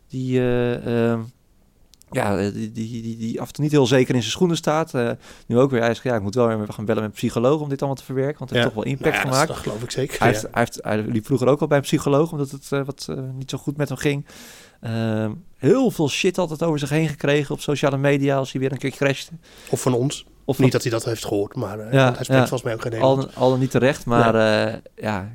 [0.09, 0.39] Die...
[0.41, 1.21] eh, ehm,
[2.15, 4.57] ja, eh, die, die, die, die af en toe niet heel zeker in zijn schoenen
[4.57, 4.95] staat.
[4.95, 5.11] Eh,
[5.47, 7.61] nu ook weer, hij zegt, ja, ik moet wel weer gaan bellen met een psycholoog
[7.61, 9.49] om dit allemaal te verwerken, want het heeft toch wel impact Nou ja, gemaakt.
[9.49, 10.19] Dat geloof ik zeker.
[10.19, 10.33] Hij, ja.
[10.35, 13.09] heeft, hij, heeft, hij liep vroeger ook al bij een psycholoog, omdat het eh, wat
[13.37, 14.27] niet zo goed met hem ging.
[14.81, 18.73] Ehm, heel veel shit altijd over zich heen gekregen op sociale media als hij weer
[18.73, 19.33] een keer crashte.
[19.71, 20.27] Of van ons.
[20.45, 22.39] Of Niet dat hij dat heeft gehoord, maar eh, hij spreekt ja.
[22.39, 25.33] volgens mij ook geen al, al dan niet terecht, maar eh, ja,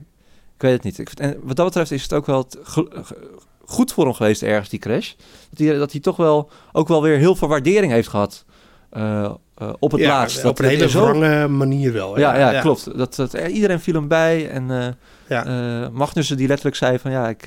[0.55, 0.97] ik weet het niet.
[0.97, 3.29] Ik, en wat dat betreft is het ook wel het ge- ge-
[3.69, 5.13] goed voor hem geweest ergens, die crash.
[5.49, 8.45] Dat hij, dat hij toch wel ook wel weer heel veel waardering heeft gehad
[8.89, 9.23] eh,
[9.57, 10.45] eh, op het ja, laatst.
[10.45, 12.19] op een hele wrange manier wel.
[12.19, 12.97] Ja, ja, klopt.
[12.97, 14.49] Dat, dat, er- iedereen viel hem bij.
[14.49, 14.87] En eh
[15.27, 15.45] Ja.
[15.45, 17.45] eh, Magnussen die letterlijk zei van ja, ik,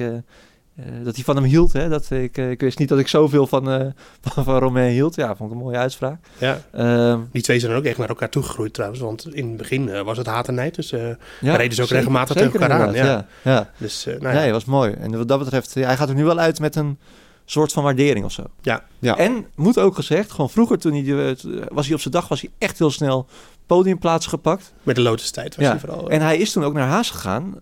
[0.77, 1.73] eh, dat hij van hem hield.
[1.73, 1.89] Hè?
[1.89, 3.87] Dat ik, eh, ik wist niet dat ik zoveel van, eh
[4.33, 5.15] van, van Romain hield.
[5.15, 6.21] Ja, vond ik een mooie uitspraak.
[6.39, 6.61] Ja.
[6.73, 9.01] Ehm, Die twee zijn dan ook echt naar elkaar toegegroeid trouwens.
[9.01, 10.75] Want in het begin eh, was het haat en nijd.
[10.75, 11.01] Dus, eh,
[11.41, 13.27] ja, reden ze ook zeker- regelmatig zeker tegen elkaar aan, Ja.
[13.43, 13.71] Ja.
[13.77, 14.41] dus eh, nou ja.
[14.41, 14.93] Nee, was mooi.
[14.93, 16.99] En wat dat betreft, ja, hij gaat er nu wel uit met een
[17.45, 18.43] soort van waardering of zo.
[18.61, 18.83] Ja.
[18.99, 19.17] Ja.
[19.17, 21.37] En moet ook gezegd, gewoon vroeger toen hij,
[21.69, 23.27] was hij op zijn dag, was hij echt heel snel
[23.67, 24.73] podiumplaats gepakt.
[24.83, 25.71] Met de Lotus tijd was Ja.
[25.71, 26.11] hij vooral.
[26.11, 27.55] En hij is toen ook naar Haas gegaan.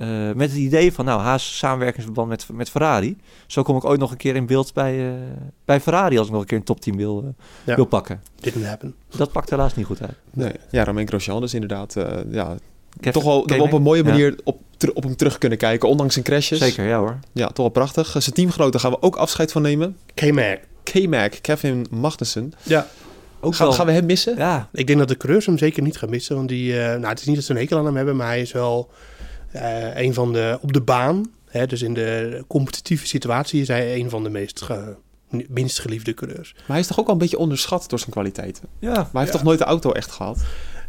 [0.00, 3.16] Eh, met het idee van, nou, Haas samenwerkingsverband met, met Ferrari.
[3.46, 5.12] Zo kom ik ooit nog een keer in beeld bij, eh,
[5.64, 7.74] bij Ferrari als ik nog een keer een topteam wil, eh, Ja.
[7.74, 8.20] wil pakken.
[8.40, 8.94] didn't happen.
[9.16, 10.14] Dat pakt helaas niet goed uit.
[10.32, 10.52] Nee.
[10.70, 12.56] Ja, Romain Grosjean dus inderdaad eh, ja,
[13.10, 14.08] toch wel op een mooie Ja.
[14.10, 16.58] manier op, ter- op hem terug kunnen kijken, ondanks zijn crashes.
[16.58, 17.18] Zeker, ja hoor.
[17.32, 18.06] Ja, toch wel prachtig.
[18.18, 19.96] Zijn teamgenoten gaan we ook afscheid van nemen.
[20.14, 20.58] K-Mac.
[20.82, 22.52] K-Mac, Kevin Magnussen.
[22.62, 22.86] Ja.
[23.40, 24.36] Ook Gaan, wel- gaan we hem missen?
[24.36, 26.36] Ja, Ik denk dat de coureurs hem zeker niet gaan missen.
[26.36, 28.26] Want die, eh, nou, het is niet dat ze een hekel aan hem hebben, maar
[28.26, 28.90] hij is wel
[29.52, 31.30] eh, een van de op de baan.
[31.48, 34.96] Hè, dus in de competitieve situatie is hij een van de meest ge-
[35.48, 36.52] minst geliefde coureurs.
[36.56, 38.64] Maar hij is toch ook wel een beetje onderschat door zijn kwaliteiten.
[38.78, 38.92] ja.
[38.92, 40.38] Maar hij heeft toch nooit de auto echt gehad?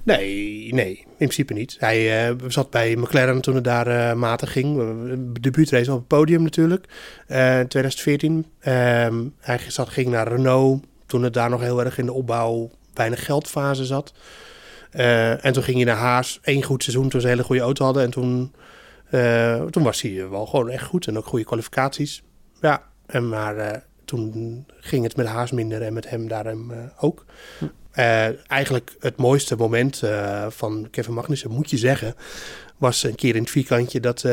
[0.04, 1.76] Nee, nee, in principe niet.
[1.80, 4.78] Hij eh, zat bij McLaren toen het daar eh matig ging.
[5.41, 6.86] Debuutrace op het podium natuurlijk,
[7.28, 8.45] eh 2014.
[8.60, 12.69] Ehm, hij zat, ging naar Renault toen het daar nog heel erg in de opbouw
[12.93, 14.13] weinig geldfase zat.
[14.92, 16.40] Eh, en toen ging hij naar Haas.
[16.42, 18.04] Eén goed seizoen toen ze een hele goede auto hadden.
[18.04, 18.54] En toen,
[19.10, 21.08] eh, toen was hij wel gewoon echt goed.
[21.08, 22.24] En ook goede kwalificaties.
[22.62, 27.26] Ja, en maar eh, toen ging het met Haas minder en met hem daarom ook.
[28.48, 30.02] Eigenlijk het mooiste moment
[30.48, 32.16] van Kevin Magnussen, moet je zeggen,
[32.78, 34.26] was een keer in het vierkantje dat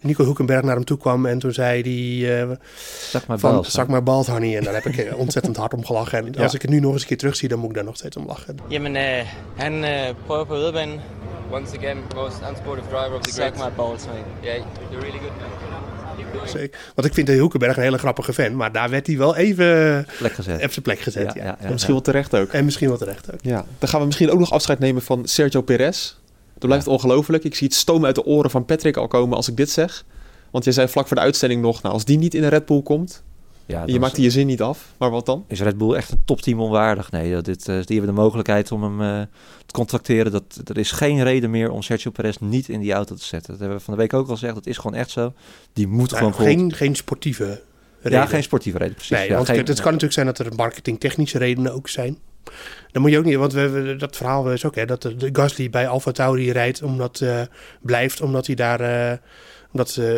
[0.00, 2.50] Nico Hulkenberg naar hem toe kwam en toen zei hij eh,
[3.10, 5.74] Zeg maar van Bals, zak maar bald honey en daar heb ik eh, ontzettend hard
[5.74, 6.26] om gelachen.
[6.26, 7.96] En als ik het nu nog eens een keer terugzie, dan moet ik daar nog
[7.96, 8.56] steeds om lachen.
[8.68, 9.24] Jamen, øh,
[9.56, 11.00] han øh, prøver på yderbanen.
[11.50, 13.64] Once again, most unsportive driver of the Suck grid.
[13.64, 14.18] my balls, mate.
[14.40, 14.56] Yeah,
[14.90, 16.48] you're really good, man.
[16.48, 16.78] Zeker.
[16.94, 20.06] Want ik vind de Hulkenberg een hele grappige fan, maar daar werd hij wel even
[20.18, 20.62] plek gezet.
[20.64, 21.22] op zijn plek gezet.
[21.22, 21.64] Ja, Ja, ja, ja.
[21.66, 22.52] En misschien wel terecht ook.
[22.52, 23.38] En misschien wat terecht ook.
[23.42, 26.14] Ja, dan gaan we misschien ook nog afscheid nemen van Sergio Perez.
[26.58, 27.44] Dat blijft ongelooflijk.
[27.44, 30.04] Ik zie het stomen uit de oren van Patrick al komen als ik dit zeg.
[30.50, 32.66] Want jij zei vlak voor de uitzending nog, nou, als die niet in een Red
[32.66, 33.22] Bull komt,
[33.66, 35.44] Ja, je maakt die je zin niet af, maar wat dan?
[35.48, 37.10] Is Red Bull echt een topteam onwaardig?
[37.10, 39.20] Nee, dat- dit, eh, die hebben de mogelijkheid om hem eh,
[39.66, 40.32] te contracteren.
[40.32, 43.50] Dat, er is geen reden meer om Sergio Perez niet in die auto te zetten.
[43.50, 44.54] Dat hebben we van de week ook al gezegd.
[44.54, 45.32] Dat is gewoon echt zo.
[45.72, 47.44] Die moet Nou, gewoon geen, geen sportieve
[48.02, 48.28] Ja, reden.
[48.28, 49.16] geen sportieve reden, precies.
[49.16, 52.18] Nee, ja, want geen- het kan natuurlijk zijn dat er marketingtechnische redenen ook zijn.
[52.92, 55.14] Dan moet je ook niet, want we, we- dat verhaal is ook hè, dat de,
[55.16, 57.40] de Gasly bij Alfa Tauri rijdt omdat eh,
[57.82, 59.18] blijft, omdat hij daar eh,
[59.72, 60.12] omdat eh,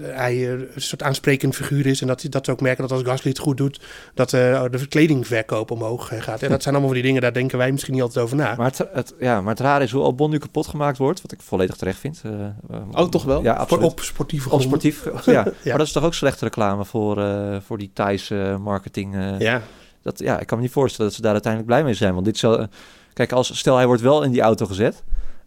[0.00, 3.30] hij een soort aansprekend figuur is en dat, dat ze ook merken dat als Gasly
[3.30, 3.80] het goed doet,
[4.14, 6.42] dat eh, de kledingverkoop omhoog gaat.
[6.42, 8.54] En dat zijn allemaal van die dingen, daar denken wij misschien niet altijd over na.
[8.56, 11.22] Maar het, het, ja, maar het rare is hoe Albon nu kapot gemaakt wordt.
[11.22, 12.20] Wat ik volledig terecht vind.
[12.24, 13.42] eh, eh, Oh, toch wel?
[13.42, 13.84] Ja, absoluut.
[13.84, 15.42] op sportieve Op sportief, ja.
[15.64, 19.14] Maar dat is toch ook slechte reclame voor, eh, voor die Thais eh, marketing.
[19.14, 19.62] eh, Ja,
[20.02, 22.14] dat, ja, ik kan me niet voorstellen dat ze daar uiteindelijk blij mee zijn.
[22.14, 22.66] Want dit zal,
[23.12, 25.02] kijk, als, stel hij wordt wel in die auto gezet.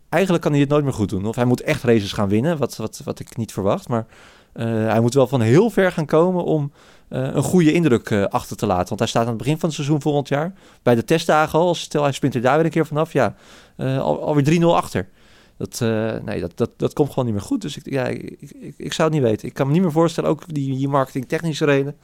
[0.09, 1.25] Eigenlijk kan hij het nooit meer goed doen.
[1.25, 3.87] Of hij moet echt races gaan winnen, wat, wat, wat ik niet verwacht.
[3.87, 4.05] Maar
[4.53, 6.71] eh, hij moet wel van heel ver gaan komen om
[7.07, 8.87] eh, een goede indruk eh, achter te laten.
[8.87, 10.53] Want hij staat aan het begin van het seizoen volgend jaar.
[10.83, 13.13] Bij de testdagen al, stel hij sprint er daar weer een keer vanaf.
[13.13, 13.35] Ja,
[13.77, 15.09] al, alweer 3-0 achter.
[15.57, 15.79] Dat,
[16.25, 17.61] nee, dat, dat, dat komt gewoon niet meer goed.
[17.61, 19.47] Dus ik, ja, ik, ik, ik zou het niet weten.
[19.47, 21.95] Ik kan me niet meer voorstellen, ook die, die marketingtechnische reden...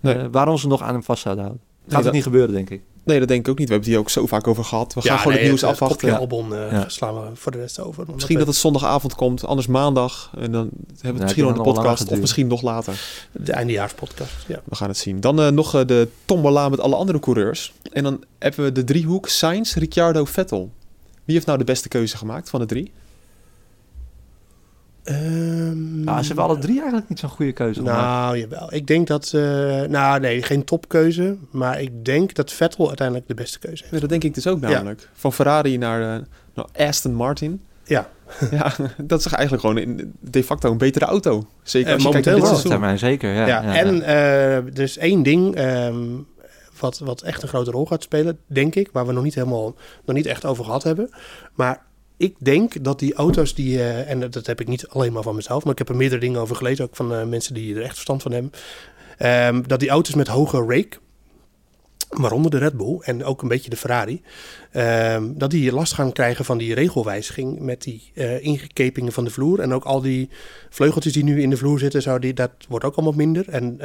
[0.00, 0.28] Nee.
[0.28, 1.66] waarom ze nog aan hem vast zouden houden.
[1.82, 2.80] Gaat dat- het niet gebeuren, denk ik.
[3.04, 3.68] Nee, dat denk ik ook niet.
[3.68, 4.94] We hebben het hier ook zo vaak over gehad.
[4.94, 6.18] We gaan gewoon nee, het nieuws het afwachten.
[6.18, 6.88] Albon eh, Ja.
[6.88, 8.04] slaan we voor de rest over.
[8.14, 10.30] Misschien dat het zondagavond komt, anders maandag.
[10.38, 13.00] En dan hebben we het Ja, misschien de nog wel podcast, of misschien nog later.
[13.32, 14.32] de eindejaarspodcast.
[14.46, 14.60] Ja.
[14.64, 15.20] We gaan het zien.
[15.20, 17.72] Dan eh, nog eh, de tombola met alle andere coureurs.
[17.92, 20.70] En dan hebben we de driehoek Sainz, Ricciardo, Vettel.
[21.24, 22.92] Wie heeft nou de beste keuze gemaakt van de drie?
[25.04, 28.00] Ehm, Ah, ze hebben alle drie eigenlijk niet zo'n goede keuze gemaakt.
[28.00, 28.74] Nou, jawel.
[28.74, 29.32] Ik denk dat...
[29.34, 29.40] eh,
[29.82, 31.36] nou, nee, geen topkeuze.
[31.50, 33.94] Maar ik denk dat Vettel uiteindelijk de beste keuze heeft.
[33.94, 35.08] Ja, dat denk ik dus ook namelijk.
[35.12, 37.62] Van Ferrari naar, eh, naar Aston Martin.
[37.84, 38.08] Ja.
[38.50, 41.46] ja, dat is eigenlijk gewoon in, de facto een betere auto.
[41.62, 42.70] Zeker als je kijkt dit seizoen.
[42.70, 43.46] termijn zeker, ja.
[43.46, 46.04] Ja, ja, en eh, er is één ding ehm,
[46.80, 49.74] wat, wat echt een grote rol gaat spelen, denk ik, waar we nog niet helemaal,
[50.04, 51.10] nog niet echt over gehad hebben.
[51.54, 51.82] Maar
[52.20, 55.34] ik denk dat die auto's die, eh, en dat, heb ik niet alleen maar van
[55.34, 57.82] mezelf, maar ik heb er meerdere dingen over gelezen, ook van eh, mensen die er
[57.82, 58.52] echt verstand van hebben,
[59.18, 60.98] ehm, dat die auto's met hoge rake,
[62.08, 64.22] waaronder de Red Bull en ook een beetje de Ferrari,
[64.72, 69.30] ehm, dat die last gaan krijgen van die regelwijziging met die eh, ingekepingen van de
[69.30, 69.60] vloer.
[69.60, 70.28] En ook al die
[70.70, 73.48] vleugeltjes die nu in de vloer zitten, zo die, dat wordt ook allemaal minder.
[73.48, 73.78] En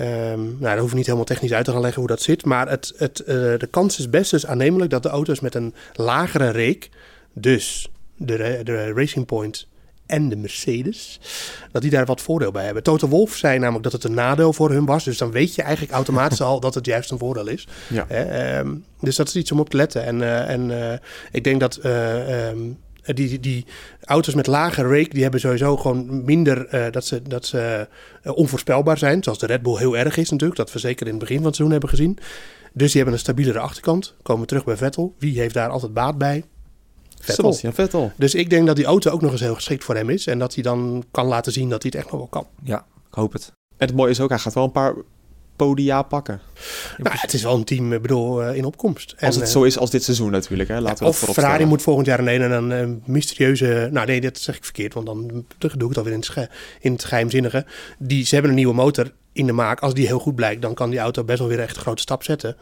[0.00, 2.22] eh, ehm, nou, daar hoef ik niet helemaal technisch uit te gaan leggen hoe dat
[2.22, 2.44] zit.
[2.44, 5.74] Maar het, het, eh, de kans is best dus aannemelijk dat de auto's met een
[5.94, 6.90] lagere reek,
[7.32, 9.68] dus de, de Racing Point
[10.10, 11.20] en de Mercedes,
[11.72, 12.82] dat die daar wat voordeel bij hebben.
[12.82, 15.04] Toto Wolff zei namelijk dat het een nadeel voor hun was.
[15.04, 17.68] Dus dan weet je eigenlijk automatisch al dat het juist een voordeel is.
[17.88, 18.06] Ja.
[18.08, 20.04] Ehm, dus dat is iets om op te letten.
[20.04, 20.98] En, eh, en eh,
[21.32, 22.58] ik denk dat eh, ehm,
[23.04, 23.66] die, die, die
[24.04, 27.88] auto's met lage rake, die hebben sowieso gewoon minder eh, dat ze, dat ze
[28.22, 29.22] eh, onvoorspelbaar zijn.
[29.22, 30.58] Zoals de Red Bull heel erg is natuurlijk.
[30.58, 32.18] Dat we zeker in het begin van het seizoen hebben gezien.
[32.72, 34.14] Dus die hebben een stabielere achterkant.
[34.22, 35.14] Komen we terug bij Vettel.
[35.18, 36.44] Wie heeft daar altijd baat bij?
[37.20, 37.52] Vettel.
[37.52, 38.12] Vettel.
[38.16, 40.26] Dus ik denk dat die auto ook nog eens heel geschikt voor hem is.
[40.26, 42.46] En dat hij dan kan laten zien dat hij het echt nog wel kan.
[42.62, 43.52] ja, ik hoop het.
[43.76, 44.94] En het mooie is ook, hij gaat wel een paar
[45.64, 46.40] podia pakken.
[46.98, 49.10] Nou, het is wel een team, ik bedoel, eh, in opkomst.
[49.10, 50.68] Als En, het eh, zo is als dit seizoen natuurlijk.
[50.68, 50.80] Hè.
[50.80, 51.68] Laten we dat Of Ferrari stellen.
[51.68, 53.88] moet volgend jaar een en een eh, mysterieuze...
[53.92, 56.48] Nou nee, dat zeg ik verkeerd, want dan doe ik het alweer in het,
[56.80, 57.66] in het geheimzinnige.
[57.98, 59.80] Die, ze hebben een nieuwe motor in de maak.
[59.80, 62.02] Als die heel goed blijkt, dan kan die auto best wel weer echt een grote
[62.02, 62.56] stap zetten.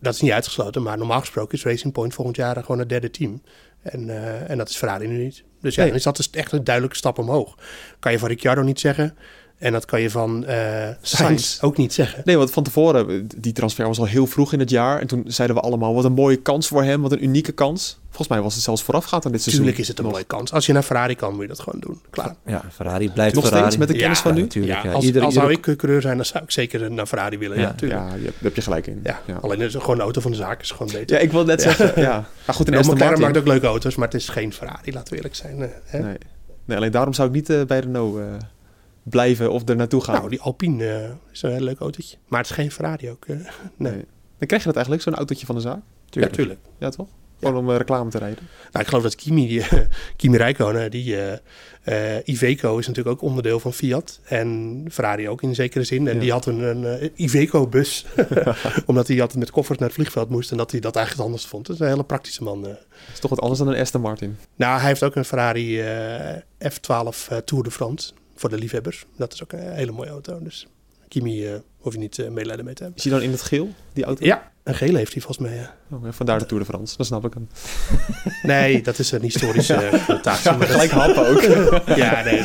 [0.00, 3.10] Dat is niet uitgesloten, maar normaal gesproken is Racing Point volgend jaar gewoon het derde
[3.10, 3.42] team.
[3.82, 5.44] En, eh, en dat is Ferrari nu niet.
[5.60, 5.88] Dus ja, Nee.
[5.88, 7.54] dan is dat dus echt een duidelijke stap omhoog.
[7.98, 9.16] Kan je van Ricciardo niet zeggen.
[9.64, 10.56] En dat kan je van eh
[11.00, 11.60] Sainz Sainz.
[11.62, 12.22] ook niet zeggen.
[12.24, 15.00] Nee, want van tevoren, die transfer was al heel vroeg in het jaar.
[15.00, 17.98] En toen zeiden we allemaal, wat een mooie kans voor hem, wat een unieke kans.
[18.08, 19.64] Volgens mij was het zelfs voorafgaand aan dit seizoen.
[19.64, 20.12] Tuurlijk is het een nog.
[20.12, 20.52] mooie kans.
[20.52, 22.00] Als je naar Ferrari kan, moet je dat gewoon doen.
[22.10, 22.34] Klaar.
[22.46, 23.64] Ja, Ferrari blijft Nog Ferrari.
[23.64, 24.40] steeds met de kennis van nu?
[24.40, 24.92] Natuurlijk, ja.
[24.92, 27.56] als, Ieder- als ieder- zou ik coureur zijn, dan zou ik zeker naar Ferrari willen.
[27.56, 28.00] Ja, Ja, natuurlijk.
[28.00, 29.00] Ja, je- daar heb je gelijk in.
[29.04, 29.36] Ja, ja.
[29.40, 31.16] alleen is het gewoon de auto van de zaak is gewoon beter.
[31.16, 32.12] Ja, ik wil net zeggen, ja.
[32.46, 35.16] Maar goed, in McLaren maakt ook leuke auto's, maar het is geen Ferrari, laten we
[35.16, 35.62] eerlijk zijn.
[35.62, 35.98] eh, hè?
[35.98, 36.16] Nee.
[36.64, 38.24] nee, alleen daarom zou ik niet eh, bij Renault eh,
[39.04, 40.14] blijven of er naartoe gaan.
[40.14, 42.16] Nou, die Alpine eh, is een heel leuk autootje.
[42.28, 43.24] Maar het is geen Ferrari ook.
[43.26, 43.36] eh.
[43.76, 43.92] nee.
[43.92, 44.04] Nee.
[44.38, 45.80] Dan krijg je dat eigenlijk, zo'n autootje van de zaak.
[46.10, 46.60] Ja, tuurlijk.
[46.78, 47.08] Ja, toch?
[47.38, 48.48] Gewoon om eh, reclame te rijden.
[48.72, 49.62] Nou, ik geloof dat Kimi,
[50.16, 51.16] Kimi Räikkönen, die
[51.82, 54.20] eh, Iveco is natuurlijk ook onderdeel van Fiat.
[54.24, 56.08] En Ferrari ook in zekere zin.
[56.08, 56.20] En Ja.
[56.20, 58.06] die had een, een eh, Iveco-bus.
[58.86, 60.50] Omdat hij altijd met koffers naar het vliegveld moest.
[60.50, 61.66] En dat hij dat eigenlijk anders vond.
[61.66, 62.62] Dat is een hele praktische man.
[62.62, 62.78] Dat
[63.12, 64.36] is toch wat anders dan een Aston Martin.
[64.56, 66.36] Nou, hij heeft ook een Ferrari eh,
[66.72, 68.12] F12 eh, Tour de France.
[68.34, 69.06] Voor de liefhebbers.
[69.16, 70.38] Dat is ook een hele mooie auto.
[70.42, 70.66] Dus
[71.08, 72.98] Kimi eh, hoef je niet eh medelijden mee te hebben.
[73.02, 74.24] Is hij dan in het geel, die auto?
[74.24, 75.68] Ja, een gele heeft hij volgens mij.
[75.90, 77.48] Oh, ja, vandaar de Tour de France, dan snap ik hem.
[78.42, 80.36] Nee, dat is een historische maar dat-
[80.68, 81.42] Gelijk happen ook.
[81.96, 82.42] Ja, nee.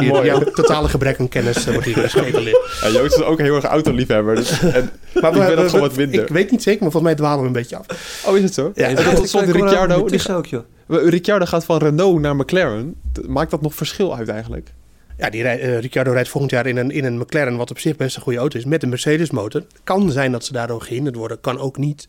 [0.00, 0.26] Die, Mooi.
[0.26, 2.78] jouw totale gebrek aan kennis eh, wordt hier dus geëtaleerd.
[2.82, 4.34] Ja, Joost is ook heel erg autoliefhebber.
[4.34, 6.22] Dus, en Maar ik ben we- dat gewoon wat minder.
[6.22, 7.86] Ik weet niet zeker, maar volgens mij dwalen we een beetje af.
[8.26, 8.72] Oh, is het zo?
[8.74, 10.08] Ja, en dat- er Ricciardo.
[10.08, 12.94] Die Ricciardo gaat van Renault naar McLaren.
[13.26, 14.72] Maakt dat nog verschil uit eigenlijk?
[15.16, 17.78] Ja, die rij- eh, Ricciardo rijdt volgend jaar in een, in een McLaren, wat op
[17.78, 19.64] zich best een goede auto is, met een Mercedes motor.
[19.84, 22.08] Kan zijn dat ze daardoor gehinderd worden, kan ook niet.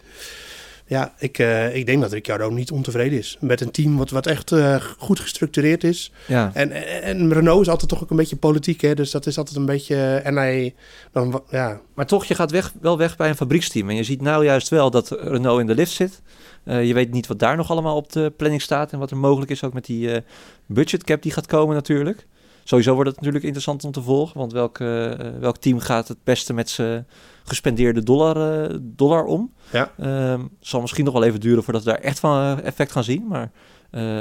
[0.87, 3.37] Ja, ik, eh, ik denk dat Ricciardo niet ontevreden is.
[3.39, 6.11] Met een team wat, wat echt eh, goed gestructureerd is.
[6.27, 6.51] Ja.
[6.53, 8.95] En, en, en Renault is altijd toch ook een beetje politiek, hè?
[8.95, 10.15] dus dat is altijd een beetje...
[10.23, 10.75] En hij,
[11.11, 13.89] dan, ja, Maar toch, je gaat weg, wel weg bij een fabrieksteam.
[13.89, 16.21] En je ziet nou juist wel dat Renault in de lift zit.
[16.63, 18.91] Je weet niet wat daar nog allemaal op de planning staat.
[18.91, 20.23] En wat er mogelijk is ook met die
[20.65, 22.25] budgetcap die gaat komen natuurlijk.
[22.67, 24.37] Sowieso wordt het natuurlijk interessant om te volgen.
[24.37, 27.07] Want welk, eh, eh, welk team gaat het beste met zijn
[27.43, 29.53] gespendeerde dollar, eh, dollar om?
[29.71, 29.91] Ja.
[29.97, 33.27] Ehm, zal misschien nog wel even duren voordat we daar echt van effect gaan zien.
[33.27, 33.51] Maar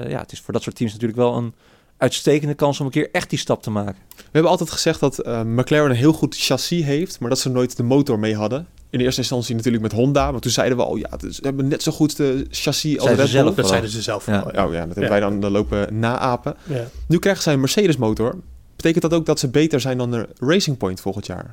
[0.08, 1.54] ja, het is voor dat soort teams natuurlijk wel een
[1.96, 4.02] uitstekende kans om een keer echt die stap te maken.
[4.16, 7.76] We hebben altijd gezegd dat McLaren een heel goed chassis heeft, maar dat ze nooit
[7.76, 8.66] de motor mee hadden.
[8.94, 11.68] In eerste instantie natuurlijk met Honda, maar toen zeiden we al, ja, dus ze hebben
[11.68, 13.42] net zo goed de chassis als Zeiden Red ze Bull.
[13.44, 13.54] zelf.
[13.56, 14.26] dat zeiden ze zelf.
[14.26, 14.32] Ja.
[14.52, 15.08] wel, Oh ja, dat hebben Ja.
[15.08, 16.56] wij dan lopen naapen.
[16.64, 16.84] Ja.
[17.08, 18.36] Nu krijgen zij een Mercedes motor.
[18.76, 21.44] Betekent dat ook dat ze beter zijn dan de Racing Point volgend jaar?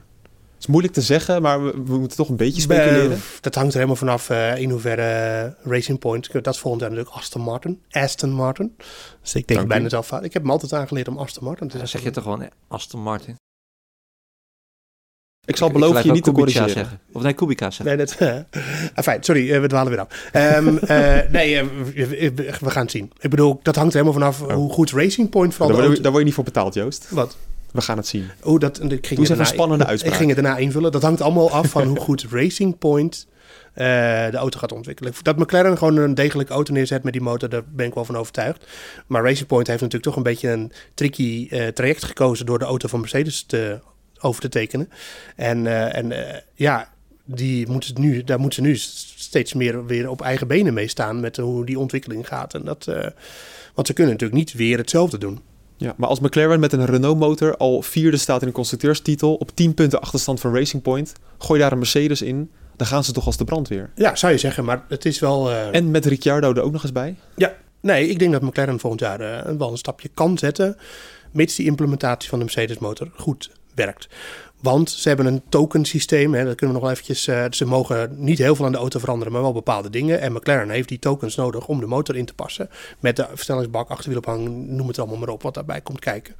[0.54, 3.12] Het is moeilijk te zeggen, maar we, we moeten toch een beetje speculeren.
[3.12, 5.02] Eh, dat hangt er helemaal vanaf eh, in hoeverre
[5.64, 6.32] eh, Racing Point.
[6.32, 7.82] Dat is volgend jaar natuurlijk Aston Martin.
[7.92, 8.76] Aston Martin.
[9.22, 9.90] Dus ik denk Dank bijna u.
[9.90, 10.12] zelf.
[10.12, 12.00] Ik heb hem altijd aangeleerd om Aston Martin te Dan zeggen.
[12.00, 13.36] zeg je toch gewoon eh, Aston Martin.
[15.52, 16.70] Ik zal Ik beloven gelijk je niet te corrigeren.
[16.70, 17.00] zeggen.
[17.12, 17.98] Of nee, Kubica zeggen.
[17.98, 18.18] Nee, dat,
[18.96, 20.30] ah, fijn, sorry, eh, we dwalen weer af.
[20.32, 21.66] Ehm, eh, nee, eh,
[22.60, 23.12] we, gaan het zien.
[23.20, 24.54] Ik bedoel, dat hangt er helemaal vanaf Oh.
[24.54, 25.78] hoe goed Racing Point vooral...
[25.78, 27.08] daar word je niet voor betaald, Joost.
[27.10, 27.38] Wat?
[27.72, 28.30] We gaan het zien.
[28.44, 30.16] Oh, dat, ik ging Doe eens een spannende Ik uitspraak.
[30.16, 30.92] ging het daarna invullen.
[30.92, 33.28] Dat hangt allemaal af van hoe goed Racing Point
[33.74, 35.14] de auto gaat ontwikkelen.
[35.22, 38.18] Dat McLaren gewoon een degelijke auto neerzet met die motor, daar ben ik wel van
[38.18, 38.66] overtuigd.
[39.08, 42.88] Maar Racing Point heeft natuurlijk toch een beetje een tricky traject gekozen door de auto
[42.88, 43.80] van Mercedes te,
[44.22, 44.90] over te tekenen.
[45.36, 46.90] En, eh, en eh, ja,
[47.26, 48.76] die moeten nu, daar moeten ze nu
[49.16, 52.54] steeds meer weer op eigen benen mee staan met hoe die ontwikkeling gaat.
[52.54, 53.08] En dat, eh,
[53.74, 55.40] want ze kunnen natuurlijk niet weer hetzelfde doen.
[55.78, 59.36] Ja, maar als McLaren met een Renault-motor al vierde staat in de constructeurstitel...
[59.36, 61.14] op 10 punten achterstand van Racing Point...
[61.38, 63.90] gooi daar een Mercedes in, dan gaan ze toch als de brandweer.
[63.96, 65.52] Ja, zou je zeggen, maar het is wel...
[65.52, 67.16] En met Ricciardo er ook nog eens bij.
[67.36, 70.78] Ja, nee, ik denk dat McLaren volgend jaar eh, wel een stapje kan zetten.
[71.32, 74.08] Mits die implementatie van de Mercedes-motor goed werkt.
[74.62, 76.34] Want ze hebben een token systeem.
[76.34, 77.28] Hè, dat kunnen we nog eventjes.
[77.28, 80.20] eh, ze mogen niet heel veel aan de auto veranderen, maar wel bepaalde dingen.
[80.22, 82.70] En McLaren heeft die tokens nodig om de motor in te passen.
[83.00, 86.36] Met de versnellingsbak, achterwielophang, noem het allemaal maar op, wat daarbij komt kijken.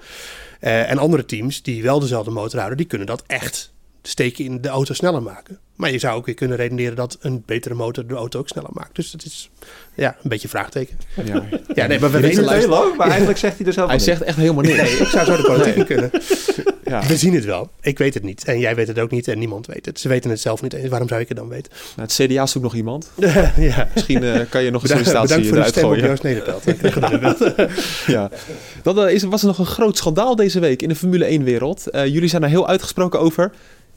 [0.60, 4.62] Eh, en andere teams die wel dezelfde motor houden, die kunnen dat echt steken in
[4.62, 5.60] de auto sneller maken.
[5.82, 8.70] Maar je zou ook weer kunnen redeneren dat een betere motor de auto ook sneller
[8.74, 8.96] maakt.
[8.96, 9.50] Dus dat is
[9.96, 10.98] ja, een beetje een vraagteken.
[11.26, 11.44] Ja.
[11.74, 13.98] Ja, nee, maar we weten het heel lang, maar eigenlijk zegt hij er zelf Hij
[13.98, 14.78] van zegt echt helemaal niks.
[14.78, 16.12] Nee, ik zou zo de politiek in kunnen.
[16.84, 17.08] Ja.
[17.08, 17.70] We zien het wel.
[17.82, 18.44] Ik weet het niet.
[18.44, 19.28] En jij weet het ook niet.
[19.28, 20.00] En niemand weet het.
[20.00, 20.90] Ze weten het zelf niet eens.
[20.90, 21.72] Waarom zou ik het dan weten?
[21.96, 23.12] Nou, het CDA zoekt nog iemand.
[23.58, 23.88] ja.
[23.94, 26.08] Misschien eh, kan je nog een sollicitatie bedankt voor de eruit stem op gooien.
[26.08, 27.54] Joost Nederpelt.
[28.08, 28.30] Ja.
[28.84, 31.84] Dan eh, is, was er nog een groot schandaal deze week in de Formule 1-wereld.
[31.92, 33.52] jullie zijn er heel uitgesproken over.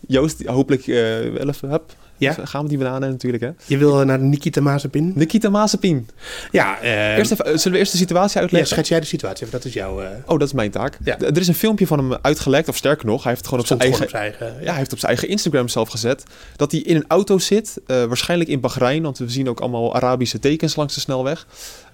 [0.06, 0.94] Joost, hopelijk eh,
[1.32, 2.32] wel even, hup, Ja.
[2.44, 3.42] gaan we die bananen natuurlijk.
[3.42, 3.50] Hè.
[3.66, 5.12] Je wil eh, naar Nikita Mazepin?
[5.14, 6.08] Nikita Mazepin.
[6.50, 6.80] Ja,
[7.16, 8.70] Eerst even, eh, zullen we eerst de situatie ja, uitleggen?
[8.70, 9.58] schets jij de situatie even.
[9.58, 10.00] Dat is jouw...
[10.00, 10.98] eh Oh, dat is mijn taak.
[11.04, 11.18] Ja.
[11.18, 13.66] Er is een filmpje van hem uitgelekt, of sterker nog, hij heeft het gewoon op
[13.66, 14.64] zijn eigen, gewoon op zijn eigen...
[14.64, 16.22] ja, hij heeft op zijn eigen Instagram zelf gezet.
[16.56, 20.38] Dat hij in een auto zit, waarschijnlijk in Bahrein, want we zien ook allemaal Arabische
[20.38, 21.46] tekens langs de snelweg.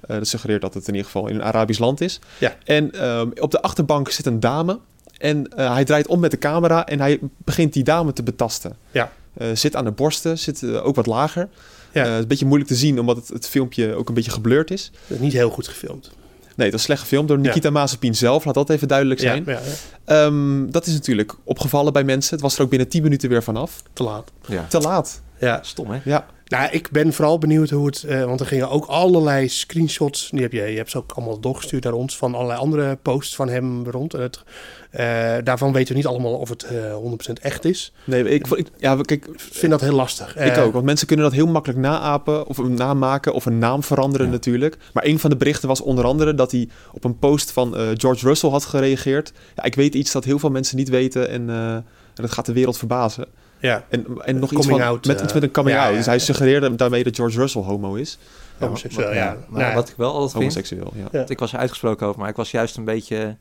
[0.07, 2.19] Dat suggereert dat het in ieder geval in een Arabisch land is.
[2.39, 2.57] Ja.
[2.65, 4.79] En ehm, op de achterbank zit een dame.
[5.19, 8.77] En hij draait om met de camera en hij begint die dame te betasten.
[8.91, 9.13] Ja.
[9.35, 11.49] Eh, zit aan de borsten, zit eh, ook wat lager.
[11.93, 12.05] Ja.
[12.05, 14.31] Eh, het is een beetje moeilijk te zien, omdat het, het filmpje ook een beetje
[14.31, 14.91] geblurred is.
[15.07, 16.11] Dat is niet heel goed gefilmd.
[16.57, 18.45] Nee, dat is slecht gefilmd door Nikita Mazepin zelf.
[18.45, 19.43] Laat dat even duidelijk zijn.
[19.47, 19.61] Ja, ja,
[20.07, 20.27] ja.
[20.27, 22.33] Ehm, dat is natuurlijk opgevallen bij mensen.
[22.33, 23.83] Het was er ook binnen 10 minuten weer vanaf.
[23.93, 24.33] Te laat.
[24.47, 24.67] Ja.
[24.69, 25.23] Te laat.
[25.39, 25.59] Ja.
[25.63, 26.01] Stom, hè?
[26.05, 28.03] Ja, Nou, ik ben vooral benieuwd hoe het...
[28.03, 30.29] eh, want er gingen ook allerlei screenshots...
[30.31, 32.17] Die heb je, je hebt ze ook allemaal doorgestuurd naar ons...
[32.17, 34.15] van allerlei andere posts van hem rond.
[34.15, 34.43] En het,
[34.91, 37.93] eh, daarvan weten we niet allemaal of het eh 100% echt is.
[38.05, 40.37] nee, ik, ik, ja, kijk, Ik vind dat heel lastig.
[40.37, 40.73] ik Eh, ook.
[40.73, 44.33] Want mensen kunnen dat heel makkelijk naapen of namaken of een naam veranderen Ja.
[44.33, 44.77] natuurlijk.
[44.93, 47.89] Maar een van de berichten was onder andere dat hij op een post van eh,
[47.95, 49.33] George Russell had gereageerd.
[49.57, 51.85] Ja, ik weet iets dat heel veel mensen niet weten en, eh, en
[52.15, 53.27] dat gaat de wereld verbazen.
[53.61, 55.91] Ja, En, en nog iets van, out, met, eh, iets met een coming ja, out.
[55.91, 56.21] ja, Dus hij ja.
[56.21, 58.19] suggereerde daarmee dat George Russell homo is.
[58.59, 59.37] homoseksueel, ja.
[59.49, 61.09] Maar Nou, wat ik wel altijd vind, Homoseksueel, ja.
[61.13, 61.25] Ja.
[61.29, 63.37] ik was er uitgesproken over, maar ik was juist een beetje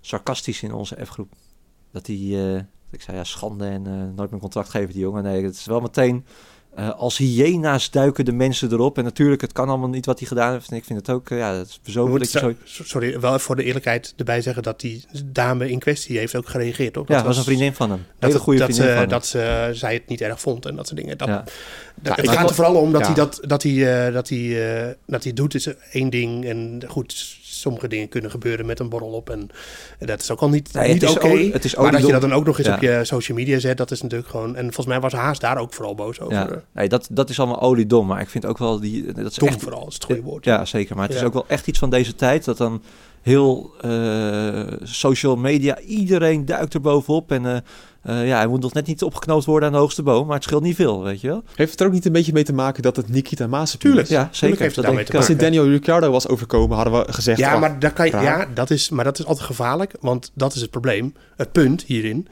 [0.00, 1.32] sarcastisch in onze F-groep.
[1.92, 5.22] Dat die, eh, ik zei ja, schande en eh, nooit mijn contract geven die jongen.
[5.22, 6.26] Nee, het is wel meteen,
[6.76, 8.98] eh, als hyena's duiken de mensen erop.
[8.98, 10.70] En natuurlijk, het kan allemaal niet wat hij gedaan heeft.
[10.70, 13.56] En ik vind het ook, eh, ja, dat is zo dat Sorry, wel even voor
[13.56, 16.96] de eerlijkheid erbij zeggen dat die dame in kwestie heeft ook gereageerd.
[16.96, 17.08] Op.
[17.08, 17.98] Ja, dat was een vriendin van hem.
[17.98, 19.08] Een hele Dat, goede dat, vriendin van hem.
[19.10, 21.18] dat ze, zij het niet erg vond en dat soort dingen.
[21.18, 21.44] Dat, Ja.
[21.94, 23.06] dat- Ja, het gaat er vooral om dat ja.
[23.06, 26.44] hij dat, dat, hij, eh, dat, hij, eh, dat hij doet is één ding.
[26.46, 29.30] En goed, sommige dingen kunnen gebeuren met een borrel op.
[29.30, 29.48] En,
[29.98, 31.26] dat is ook al niet, Nee, niet oké.
[31.26, 32.74] o- het is Maar dat je dat dan ook nog eens Ja.
[32.74, 34.56] op je social media zet, dat is natuurlijk gewoon...
[34.56, 36.34] En volgens mij was Haas daar ook vooral boos over.
[36.34, 38.06] Ja, nee, dat, dat is allemaal oliedom.
[38.06, 39.12] Maar ik vind ook wel die...
[39.12, 40.44] Dat is Dom echt, vooral, is het goede woord.
[40.44, 40.96] Ja, zeker.
[40.96, 42.44] Maar het is ook wel echt iets van deze tijd.
[42.44, 42.82] Dat dan
[43.22, 47.32] heel eh, social media, iedereen duikt er bovenop.
[47.32, 47.56] En eh,
[48.04, 50.26] eh, ja, hij moet nog net niet opgeknoopt worden aan de hoogste boom.
[50.26, 51.42] Maar het scheelt niet veel, weet je wel.
[51.54, 54.08] Heeft het er ook niet een beetje mee te maken dat het Nikita Mazepin Tuurlijk.
[54.08, 54.14] is?
[54.14, 54.58] Ja, Tuurlijk zeker.
[54.58, 57.38] heeft het Dat denk ik Als dit Daniel Ricciardo was overkomen, hadden we gezegd...
[57.38, 60.30] Ja, ah, maar, daar kan je, ja dat is, maar dat is altijd gevaarlijk, want
[60.34, 61.14] dat is het probleem.
[61.36, 62.28] Het punt hierin,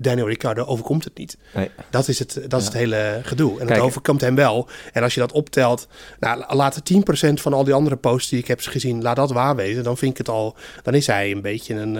[0.00, 1.36] Daniel Ricciardo overkomt het niet.
[1.54, 1.70] Nee.
[1.90, 3.50] Dat is het, dat is het hele gedoe.
[3.50, 3.70] En Kijk.
[3.70, 4.68] het overkomt hem wel.
[4.92, 5.88] En als je dat optelt,
[6.20, 9.56] nou, laat 10% van al die andere posts die ik heb gezien, laat dat waar
[9.56, 9.84] wezen.
[9.84, 11.96] Dan vind ik het al, dan is hij een beetje een,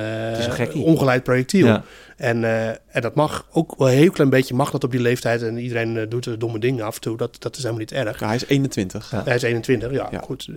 [0.52, 0.82] gekkie.
[0.82, 1.66] ongeleid projectiel.
[1.66, 1.84] Ja.
[2.16, 5.00] En, eh, en dat mag ook wel een heel klein beetje, mag dat op die
[5.00, 5.42] leeftijd.
[5.42, 7.16] En iedereen eh, doet er domme dingen af en toe.
[7.16, 8.20] Dat, dat is helemaal niet erg.
[8.20, 9.10] Ja, hij is 21.
[9.10, 9.24] Ja.
[9.24, 10.20] Hij is 21, ja, Ja.
[10.20, 10.48] goed.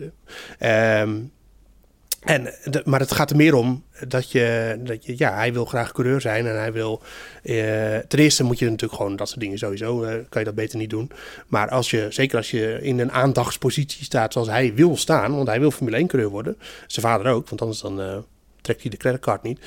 [0.59, 1.09] Ehm,
[2.25, 5.91] en, maar het gaat er meer om dat je, dat je, ja, hij wil graag
[5.91, 7.01] coureur zijn en hij wil,
[7.43, 10.55] eh, ten eerste moet je natuurlijk gewoon dat soort dingen sowieso, eh, kan je dat
[10.55, 11.11] beter niet doen.
[11.47, 15.47] Maar als je, zeker als je in een aandachtspositie staat zoals hij wil staan, want
[15.47, 16.57] hij wil Formule 1 coureur worden,
[16.87, 18.17] zijn vader ook, want anders dan, eh,
[18.63, 19.59] trekt hij de creditcard niet.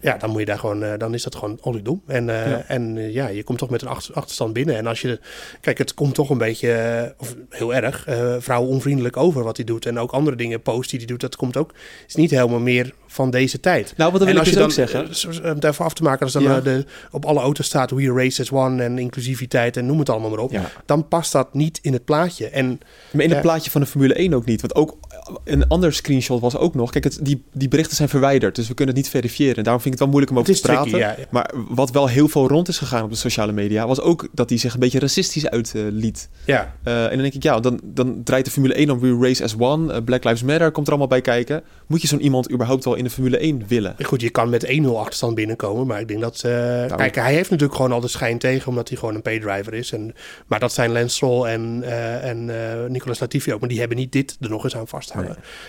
[0.00, 2.02] Ja, dan moet je daar gewoon, eh, dan is dat gewoon oliedoem.
[2.06, 2.64] En, Ja.
[2.66, 4.76] en eh, ja, je komt toch met een achter- achterstand binnen.
[4.76, 5.20] En als je,
[5.60, 9.66] kijk, het komt toch een beetje, of heel erg, eh vrouwen onvriendelijk over wat hij
[9.66, 9.86] doet.
[9.86, 11.74] En ook andere dingen, post die hij doet, dat komt ook,
[12.06, 13.94] is niet helemaal meer van deze tijd.
[13.96, 15.14] Nou, wat wil en ik als dus je ook dan, zeggen.
[15.16, 16.60] zo- zo- om even af te maken, als dan Ja.
[16.60, 20.30] de, op alle auto's staat We Race as One en inclusiviteit en noem het allemaal
[20.30, 20.70] maar op, Ja.
[20.86, 22.48] dan past dat niet in het plaatje.
[22.48, 22.80] En
[23.10, 24.60] Maar in het plaatje van de Formule 1 ook niet.
[24.60, 24.96] Want ook
[25.44, 26.90] een ander screenshot was ook nog...
[26.90, 29.64] Kijk, het, die, die berichten zijn verwijderd, dus we kunnen het niet verifiëren.
[29.64, 30.90] Daarom vind ik het wel moeilijk om over te praten.
[30.90, 31.24] tricky, ja, ja.
[31.30, 33.86] Maar wat wel heel veel rond is gegaan op de sociale media...
[33.86, 36.28] was ook dat hij zich een beetje racistisch uitliet.
[36.44, 39.18] ja, Eh, en dan denk ik, ja, dan, dan draait de Formule 1 om We
[39.20, 39.92] Race as One.
[39.92, 41.62] Eh, Black Lives Matter komt er allemaal bij kijken.
[41.86, 43.96] Moet je zo'n iemand überhaupt wel in de Formule 1 willen?
[44.02, 46.42] goed, je kan met 1-0 achterstand binnenkomen, maar ik denk dat...
[46.42, 46.96] Nou.
[46.96, 49.92] kijk, hij heeft natuurlijk gewoon al de schijn tegen, omdat hij gewoon een paydriver is.
[49.92, 50.14] En,
[50.46, 51.82] maar dat zijn Lance Stroll en,
[52.22, 52.50] en
[52.92, 54.88] Nicolas Latifi ook, maar die hebben niet dit er nog eens aan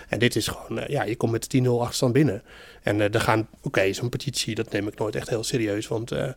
[0.09, 2.41] En dit is gewoon, eh, ja, je komt met 10-0 achterstand binnen.
[2.83, 5.87] En eh, er gaan, oké, zo'n petitie, dat neem ik nooit echt heel serieus.
[5.87, 6.29] Want, eh,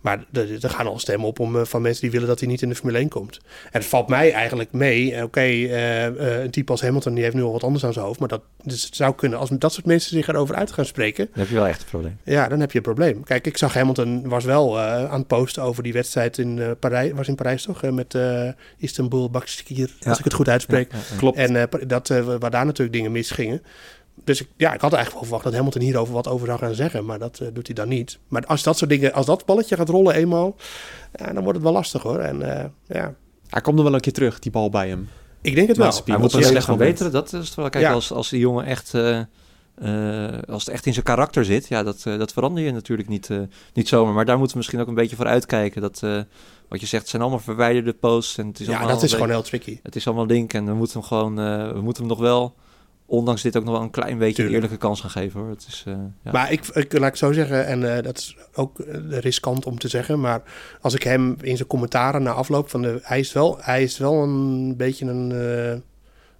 [0.00, 2.62] maar er, er gaan al stemmen op om, van mensen die willen dat hij niet
[2.62, 3.40] in de Formule 1 komt.
[3.64, 5.22] En het valt mij eigenlijk mee.
[5.22, 8.18] Oké, een type als Hamilton, die heeft nu al wat anders aan zijn hoofd.
[8.18, 11.28] Maar dat, dus het zou kunnen, als dat soort mensen zich erover uit gaan spreken.
[11.30, 12.18] Dan heb je wel echt een probleem.
[12.24, 13.24] Ja, dan heb je een probleem.
[13.24, 17.12] Kijk, ik zag Hamilton was wel aan het posten over die wedstrijd in Parijs.
[17.12, 17.82] Was in Parijs toch?
[17.82, 18.18] Met
[18.78, 20.08] Istanbul Bakshir, Ja.
[20.08, 20.92] als ik het goed uitspreek.
[20.92, 21.16] Ja, ja, ja.
[21.16, 21.36] Klopt.
[21.36, 22.08] En dat,
[22.38, 23.62] waar daar natuurlijk dingen misgingen.
[24.24, 26.74] Dus ik, ja, ik had eigenlijk wel verwacht dat Hamilton hierover wat over zou gaan
[26.74, 27.04] zeggen.
[27.04, 28.18] Maar dat eh, doet hij dan niet.
[28.28, 30.56] Maar als dat soort dingen, als dat balletje gaat rollen eenmaal,
[31.14, 32.18] ja, dan wordt het wel lastig hoor.
[32.18, 33.14] En eh, ja,
[33.48, 35.08] Hij komt nog wel een keer terug, die bal bij hem.
[35.40, 35.92] ik denk het wel.
[36.04, 36.92] Hij moet er een slecht slecht van moment.
[36.98, 37.12] beteren.
[37.12, 37.68] Dat is het wel.
[37.68, 37.92] Kijk, Ja.
[37.92, 38.92] als, als die jongen echt...
[39.76, 43.08] eh, als het echt in zijn karakter zit, ja, dat, eh, dat verander je natuurlijk
[43.08, 43.38] niet, eh,
[43.72, 44.14] niet zomaar.
[44.14, 45.80] Maar daar moeten we misschien ook een beetje voor uitkijken.
[45.80, 46.00] Dat,
[46.68, 48.38] wat je zegt, het zijn allemaal verwijderde posts.
[48.38, 49.78] En het is ja, allemaal dat is gewoon heel tricky.
[49.82, 51.34] Het is allemaal link en we moeten hem gewoon...
[51.74, 52.54] we moeten hem nog wel,
[53.06, 54.54] ondanks dit, ook nog wel een klein beetje Tuurlijk.
[54.54, 55.40] eerlijke kans gaan geven.
[55.40, 55.48] hoor.
[55.48, 55.84] Het is,
[56.22, 56.30] ja.
[56.32, 60.20] Maar ik, ik laat ik zo zeggen, en dat is ook riskant om te zeggen,
[60.20, 60.42] maar
[60.80, 63.98] als ik hem in zijn commentaren na afloop van de, hij is wel, hij is
[63.98, 65.82] wel een beetje een,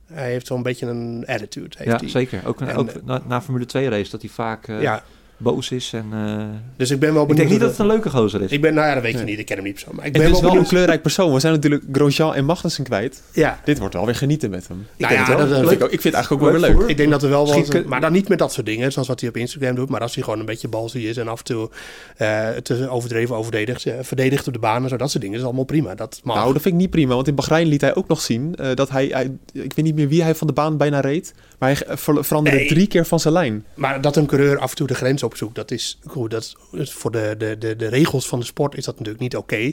[0.06, 1.76] hij heeft wel een beetje een attitude.
[1.78, 2.08] Heeft ja, hij.
[2.08, 2.46] zeker.
[2.46, 5.04] Ook, En, ook eh, na, na Formule 2 race, dat hij vaak eh, Ja,
[5.36, 5.90] boos is.
[5.92, 6.44] En, eh,
[6.76, 7.48] dus ik ben wel ik benieuwd.
[7.48, 8.50] denk niet dat het een leuke gozer is.
[8.50, 9.26] Ik ben, nou ja, dat weet je Nee.
[9.26, 9.38] niet.
[9.38, 9.86] Ik ken hem niet zo.
[9.90, 11.32] Maar ik Het ben is wel wel een kleurrijk persoon.
[11.32, 13.22] We zijn natuurlijk Grosjean en Magnussen kwijt.
[13.32, 14.80] Ja, Dit wordt wel weer genieten met hem.
[14.96, 15.46] Ik, Nou denk ja, wel.
[15.48, 16.88] dat- Dat vind ik, ook, ik vind het eigenlijk ook wel weer leuk.
[16.88, 19.20] ik denk dat er wel wat, maar dan niet met dat soort dingen, zoals wat
[19.20, 19.88] hij op Instagram doet.
[19.88, 21.70] Maar als hij gewoon een beetje balsy is en af en toe
[22.16, 25.44] eh, te overdreven overdedigt, eh, verdedigt op de baan en zo, dat soort dingen, is
[25.44, 25.94] allemaal prima.
[25.94, 26.36] Dat mag.
[26.36, 27.14] Nou, dat vind ik niet prima.
[27.14, 29.30] Want in Bahrein liet hij ook nog zien eh, dat hij, hij...
[29.52, 31.34] Ik weet niet meer wie hij van de baan bijna reed.
[31.58, 32.68] Maar hij ver- veranderde Nee.
[32.68, 33.64] drie keer van zijn lijn.
[33.74, 36.30] Maar dat een coureur af en toe de grens opzoekt, dat is goed.
[36.30, 39.36] Dat is voor de, de, de, de regels van de sport is dat natuurlijk niet
[39.36, 39.72] oké.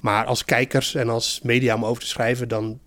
[0.00, 2.78] Maar als kijkers en als media om over te schrijven, dan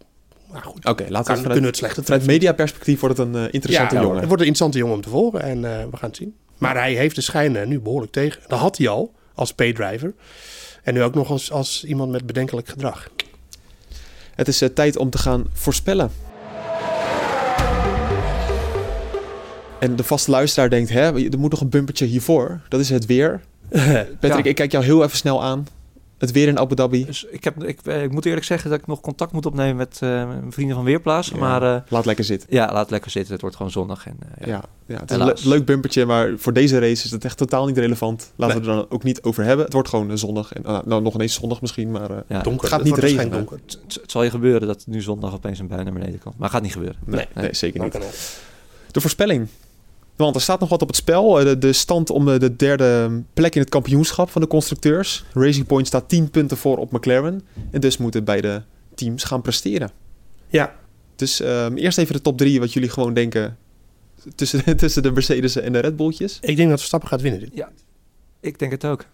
[0.52, 3.36] nou goed, Oké, laten we vanuit, kunnen we het slechter vanuit mediaperspectief wordt het een
[3.36, 4.18] eh, interessante ja, jongen.
[4.18, 6.36] Het wordt een interessante jongen om te volgen en eh, we gaan het zien.
[6.58, 8.42] Maar hij heeft de schijn nu behoorlijk tegen.
[8.48, 10.14] Dat had hij al als paydriver.
[10.84, 13.10] En nu ook nog als, als iemand met bedenkelijk gedrag.
[14.36, 16.12] Het is eh, tijd om te gaan voorspellen.
[19.82, 22.60] En de vaste luisteraar denkt, hè, er moet nog een bumpertje hiervoor.
[22.70, 23.42] Dat is het weer.
[24.20, 24.50] Patrick, Ja.
[24.50, 25.68] ik kijk jou heel even snel aan.
[26.18, 27.06] Het weer in Abu Dhabi.
[27.06, 29.76] Dus ik, heb, ik, eh, ik moet eerlijk zeggen dat ik nog contact moet opnemen
[29.76, 31.30] met eh, mijn vrienden van Weerplaats.
[31.30, 32.48] Ja, Maar eh, Laat lekker zitten.
[32.52, 33.32] ja, laat lekker zitten.
[33.32, 34.06] Het wordt gewoon zondag.
[34.08, 34.64] En, eh, Ja, ja.
[34.86, 37.66] ja, het is een le- leuk bumpertje, maar voor deze race is het echt totaal
[37.66, 38.32] niet relevant.
[38.36, 38.66] Laten Nee.
[38.66, 39.66] we er dan ook niet over hebben.
[39.66, 40.54] Het wordt gewoon zondag.
[40.54, 42.42] En, nou, nou, nog ineens zondag misschien, maar eh, Ja.
[42.42, 42.62] Donker.
[42.62, 43.60] Het gaat Het niet waarschijnlijk regenen.
[43.60, 43.60] donker.
[43.86, 46.38] Het, het zal je gebeuren dat nu zondag opeens een bui naar beneden komt.
[46.38, 46.98] Maar gaat niet gebeuren.
[47.06, 47.44] nee, Nee.
[47.44, 48.00] nee, zeker niet.
[48.92, 49.48] De voorspelling.
[50.22, 51.40] Want er staat nog wat op het spel.
[51.40, 55.24] Eh, De, de stand om de, de derde plek in het kampioenschap van de constructeurs.
[55.34, 57.42] Racing Point staat 10 punten voor op McLaren.
[57.72, 58.64] En dus moeten beide
[58.96, 59.92] teams gaan presteren.
[60.48, 60.76] Ja,
[61.16, 63.58] Dus ehm, eerst even de top 3 wat jullie gewoon denken
[64.36, 66.38] tussen, tussen de Mercedes en de Red Bulltjes.
[66.42, 67.50] ik denk dat Verstappen gaat winnen dit.
[68.40, 69.06] Ik denk het ook.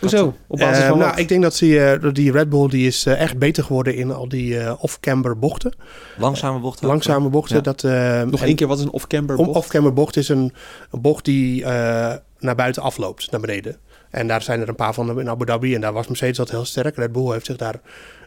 [0.00, 0.34] Hoezo?
[0.46, 1.18] Op basis Eh, van nou, wat?
[1.18, 4.10] ik denk dat die, eh, die Red Bull die is eh, echt beter geworden in
[4.12, 5.74] al die eh, off-camber bochten.
[6.18, 6.82] Langzame bocht.
[6.82, 6.88] ook.
[6.90, 7.56] Langzame bochten.
[7.56, 7.62] Ja.
[7.62, 9.48] Dat, eh, Nog één keer, wat is een off-camber bocht?
[9.56, 10.52] off-camber bocht is een,
[10.90, 13.76] een bocht die eh, naar buiten afloopt, naar beneden.
[14.10, 15.74] En daar zijn er een paar van in Abu Dhabi.
[15.74, 16.96] En daar was Mercedes dat heel sterk.
[16.96, 17.80] Red Bull heeft zich daar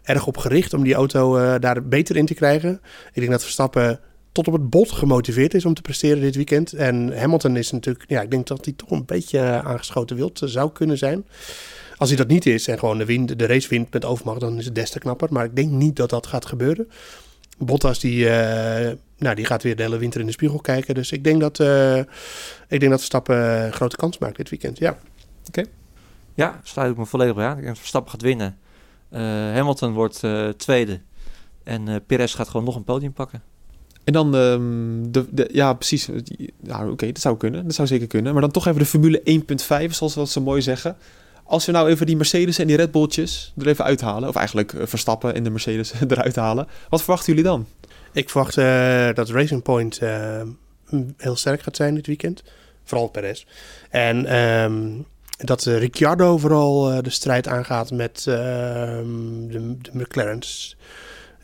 [0.04, 2.82] erg op gericht om die auto eh, daar beter in te krijgen.
[3.14, 4.00] Ik denk dat Verstappen
[4.32, 6.74] tot op het bot gemotiveerd is om te presteren dit weekend.
[6.74, 10.42] En Hamilton is natuurlijk, ja, ik denk dat hij toch een beetje eh, aangeschoten wild
[10.42, 11.26] eh, zou kunnen zijn.
[11.98, 14.58] Als hij dat niet is en gewoon de, win, de race wint met overmacht, dan
[14.58, 15.28] is het des te knapper.
[15.32, 16.90] Maar ik denk niet dat dat gaat gebeuren.
[17.58, 20.96] Bottas die, eh, nou, die gaat weer de hele winter in de spiegel kijken.
[20.96, 21.98] Dus ik denk dat, eh
[22.68, 24.78] ik denk dat Verstappen een grote kans maakt dit weekend.
[24.78, 24.98] Ja.
[26.34, 27.52] Ja, sluit ik me volledig bij aan.
[27.52, 28.58] Ik denk dat Verstappen gaat winnen.
[29.10, 31.00] Eh, Hamilton wordt eh, tweede.
[31.64, 33.44] En eh Perez gaat gewoon nog een podium pakken.
[34.10, 36.10] En dan, ehm, de, ja precies,
[36.90, 38.32] oké, dat zou kunnen, dat zou zeker kunnen.
[38.34, 40.98] Maar dan toch even de Formule 1.5, zoals we dat zo mooi zeggen.
[41.44, 44.74] Als we nou even die Mercedes en die Red Bulltjes er even uithalen, of eigenlijk
[44.74, 47.68] eh, Verstappen en de Mercedes eruit halen, wat verwachten jullie dan?
[48.14, 50.42] Ik verwacht eh, dat Racing Point eh,
[51.18, 52.44] heel sterk gaat zijn dit weekend.
[52.84, 53.46] Vooral Perez.
[53.90, 54.88] En ehm,
[55.38, 60.78] dat Ricciardo vooral de strijd aangaat met ehm, de, de McLaren's.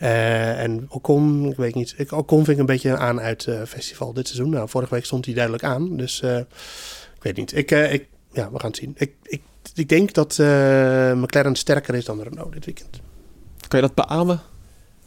[0.06, 1.94] Eh, en Ocon, ik weet niet.
[1.98, 4.50] Ik, Ocon vind ik een beetje aan uit eh, festival dit seizoen.
[4.50, 5.98] Nou, vorige week stond hij duidelijk aan.
[5.98, 6.38] Dus eh,
[7.16, 7.56] ik weet niet.
[7.56, 8.94] Ik, ik, ja, we gaan het zien.
[8.98, 9.42] Ik, ik,
[9.74, 10.38] ik denk dat
[11.18, 13.02] McLaren sterker is dan Renault dit weekend.
[13.68, 14.42] Kan je dat beamen?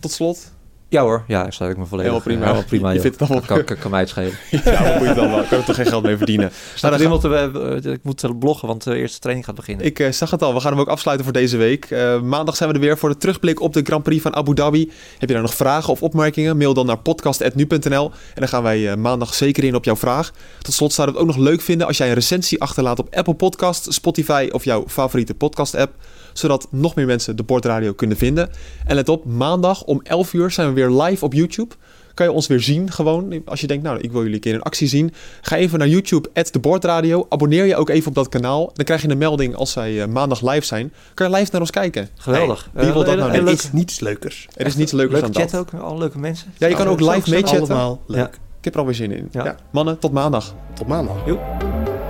[0.00, 0.52] Tot slot?
[0.90, 2.12] Ja hoor, ja, daar sluit ik me volledig.
[2.12, 2.52] Heel prima.
[2.52, 4.32] Wel prima Je vindt het allemaal- kan, kan, kan mij het schelen.
[4.64, 5.40] ja, wat moet je dan wel?
[5.40, 6.50] Ik kan er toch geen geld mee verdienen?
[6.74, 9.86] Staat we, eh, ik moet eh, bloggen, want de eerste training gaat beginnen.
[9.86, 11.84] Ik eh, zag het al, we gaan hem ook afsluiten voor deze week.
[11.84, 14.54] Eh, maandag zijn we er weer voor de terugblik op de Grand Prix van Abu
[14.54, 14.92] Dhabi.
[15.18, 16.56] Heb je daar nog vragen of opmerkingen?
[16.56, 20.30] Mail dan naar podcast.nu.nl en dan gaan wij maandag zeker in op jouw vraag.
[20.62, 23.14] Tot slot zouden we het ook nog leuk vinden als jij een recensie achterlaat op
[23.14, 25.92] Apple Podcast, Spotify of jouw favoriete podcast app.
[26.38, 28.50] Zodat nog meer mensen de Bordradio kunnen vinden.
[28.86, 31.74] En let op, maandag om 11 uur zijn we weer live op YouTube.
[32.14, 33.42] Kan je ons weer zien gewoon.
[33.44, 35.12] Als je denkt, nou, ik wil jullie een keer in actie zien.
[35.40, 37.26] Ga even naar YouTube, de Bordradio.
[37.28, 38.70] Abonneer je ook even op dat kanaal.
[38.74, 40.92] Dan krijg je een melding als zij eh, maandag live zijn.
[41.14, 42.08] Kan je live naar ons kijken.
[42.14, 42.70] Geweldig.
[42.72, 44.48] Hey, wie wil dat nou Er is niets leukers.
[44.54, 45.74] Er is niets leukers leuke aan chat dat.
[45.74, 46.52] ook, alle leuke mensen.
[46.56, 47.60] Ja, je kan ook live meechatten.
[47.60, 48.38] Allemaal leuk.
[48.58, 49.28] Ik heb er alweer zin in.
[49.30, 49.44] Ja.
[49.44, 49.56] Ja.
[49.70, 50.54] Mannen, tot maandag.
[50.74, 51.16] Tot maandag.
[51.26, 52.07] Joep.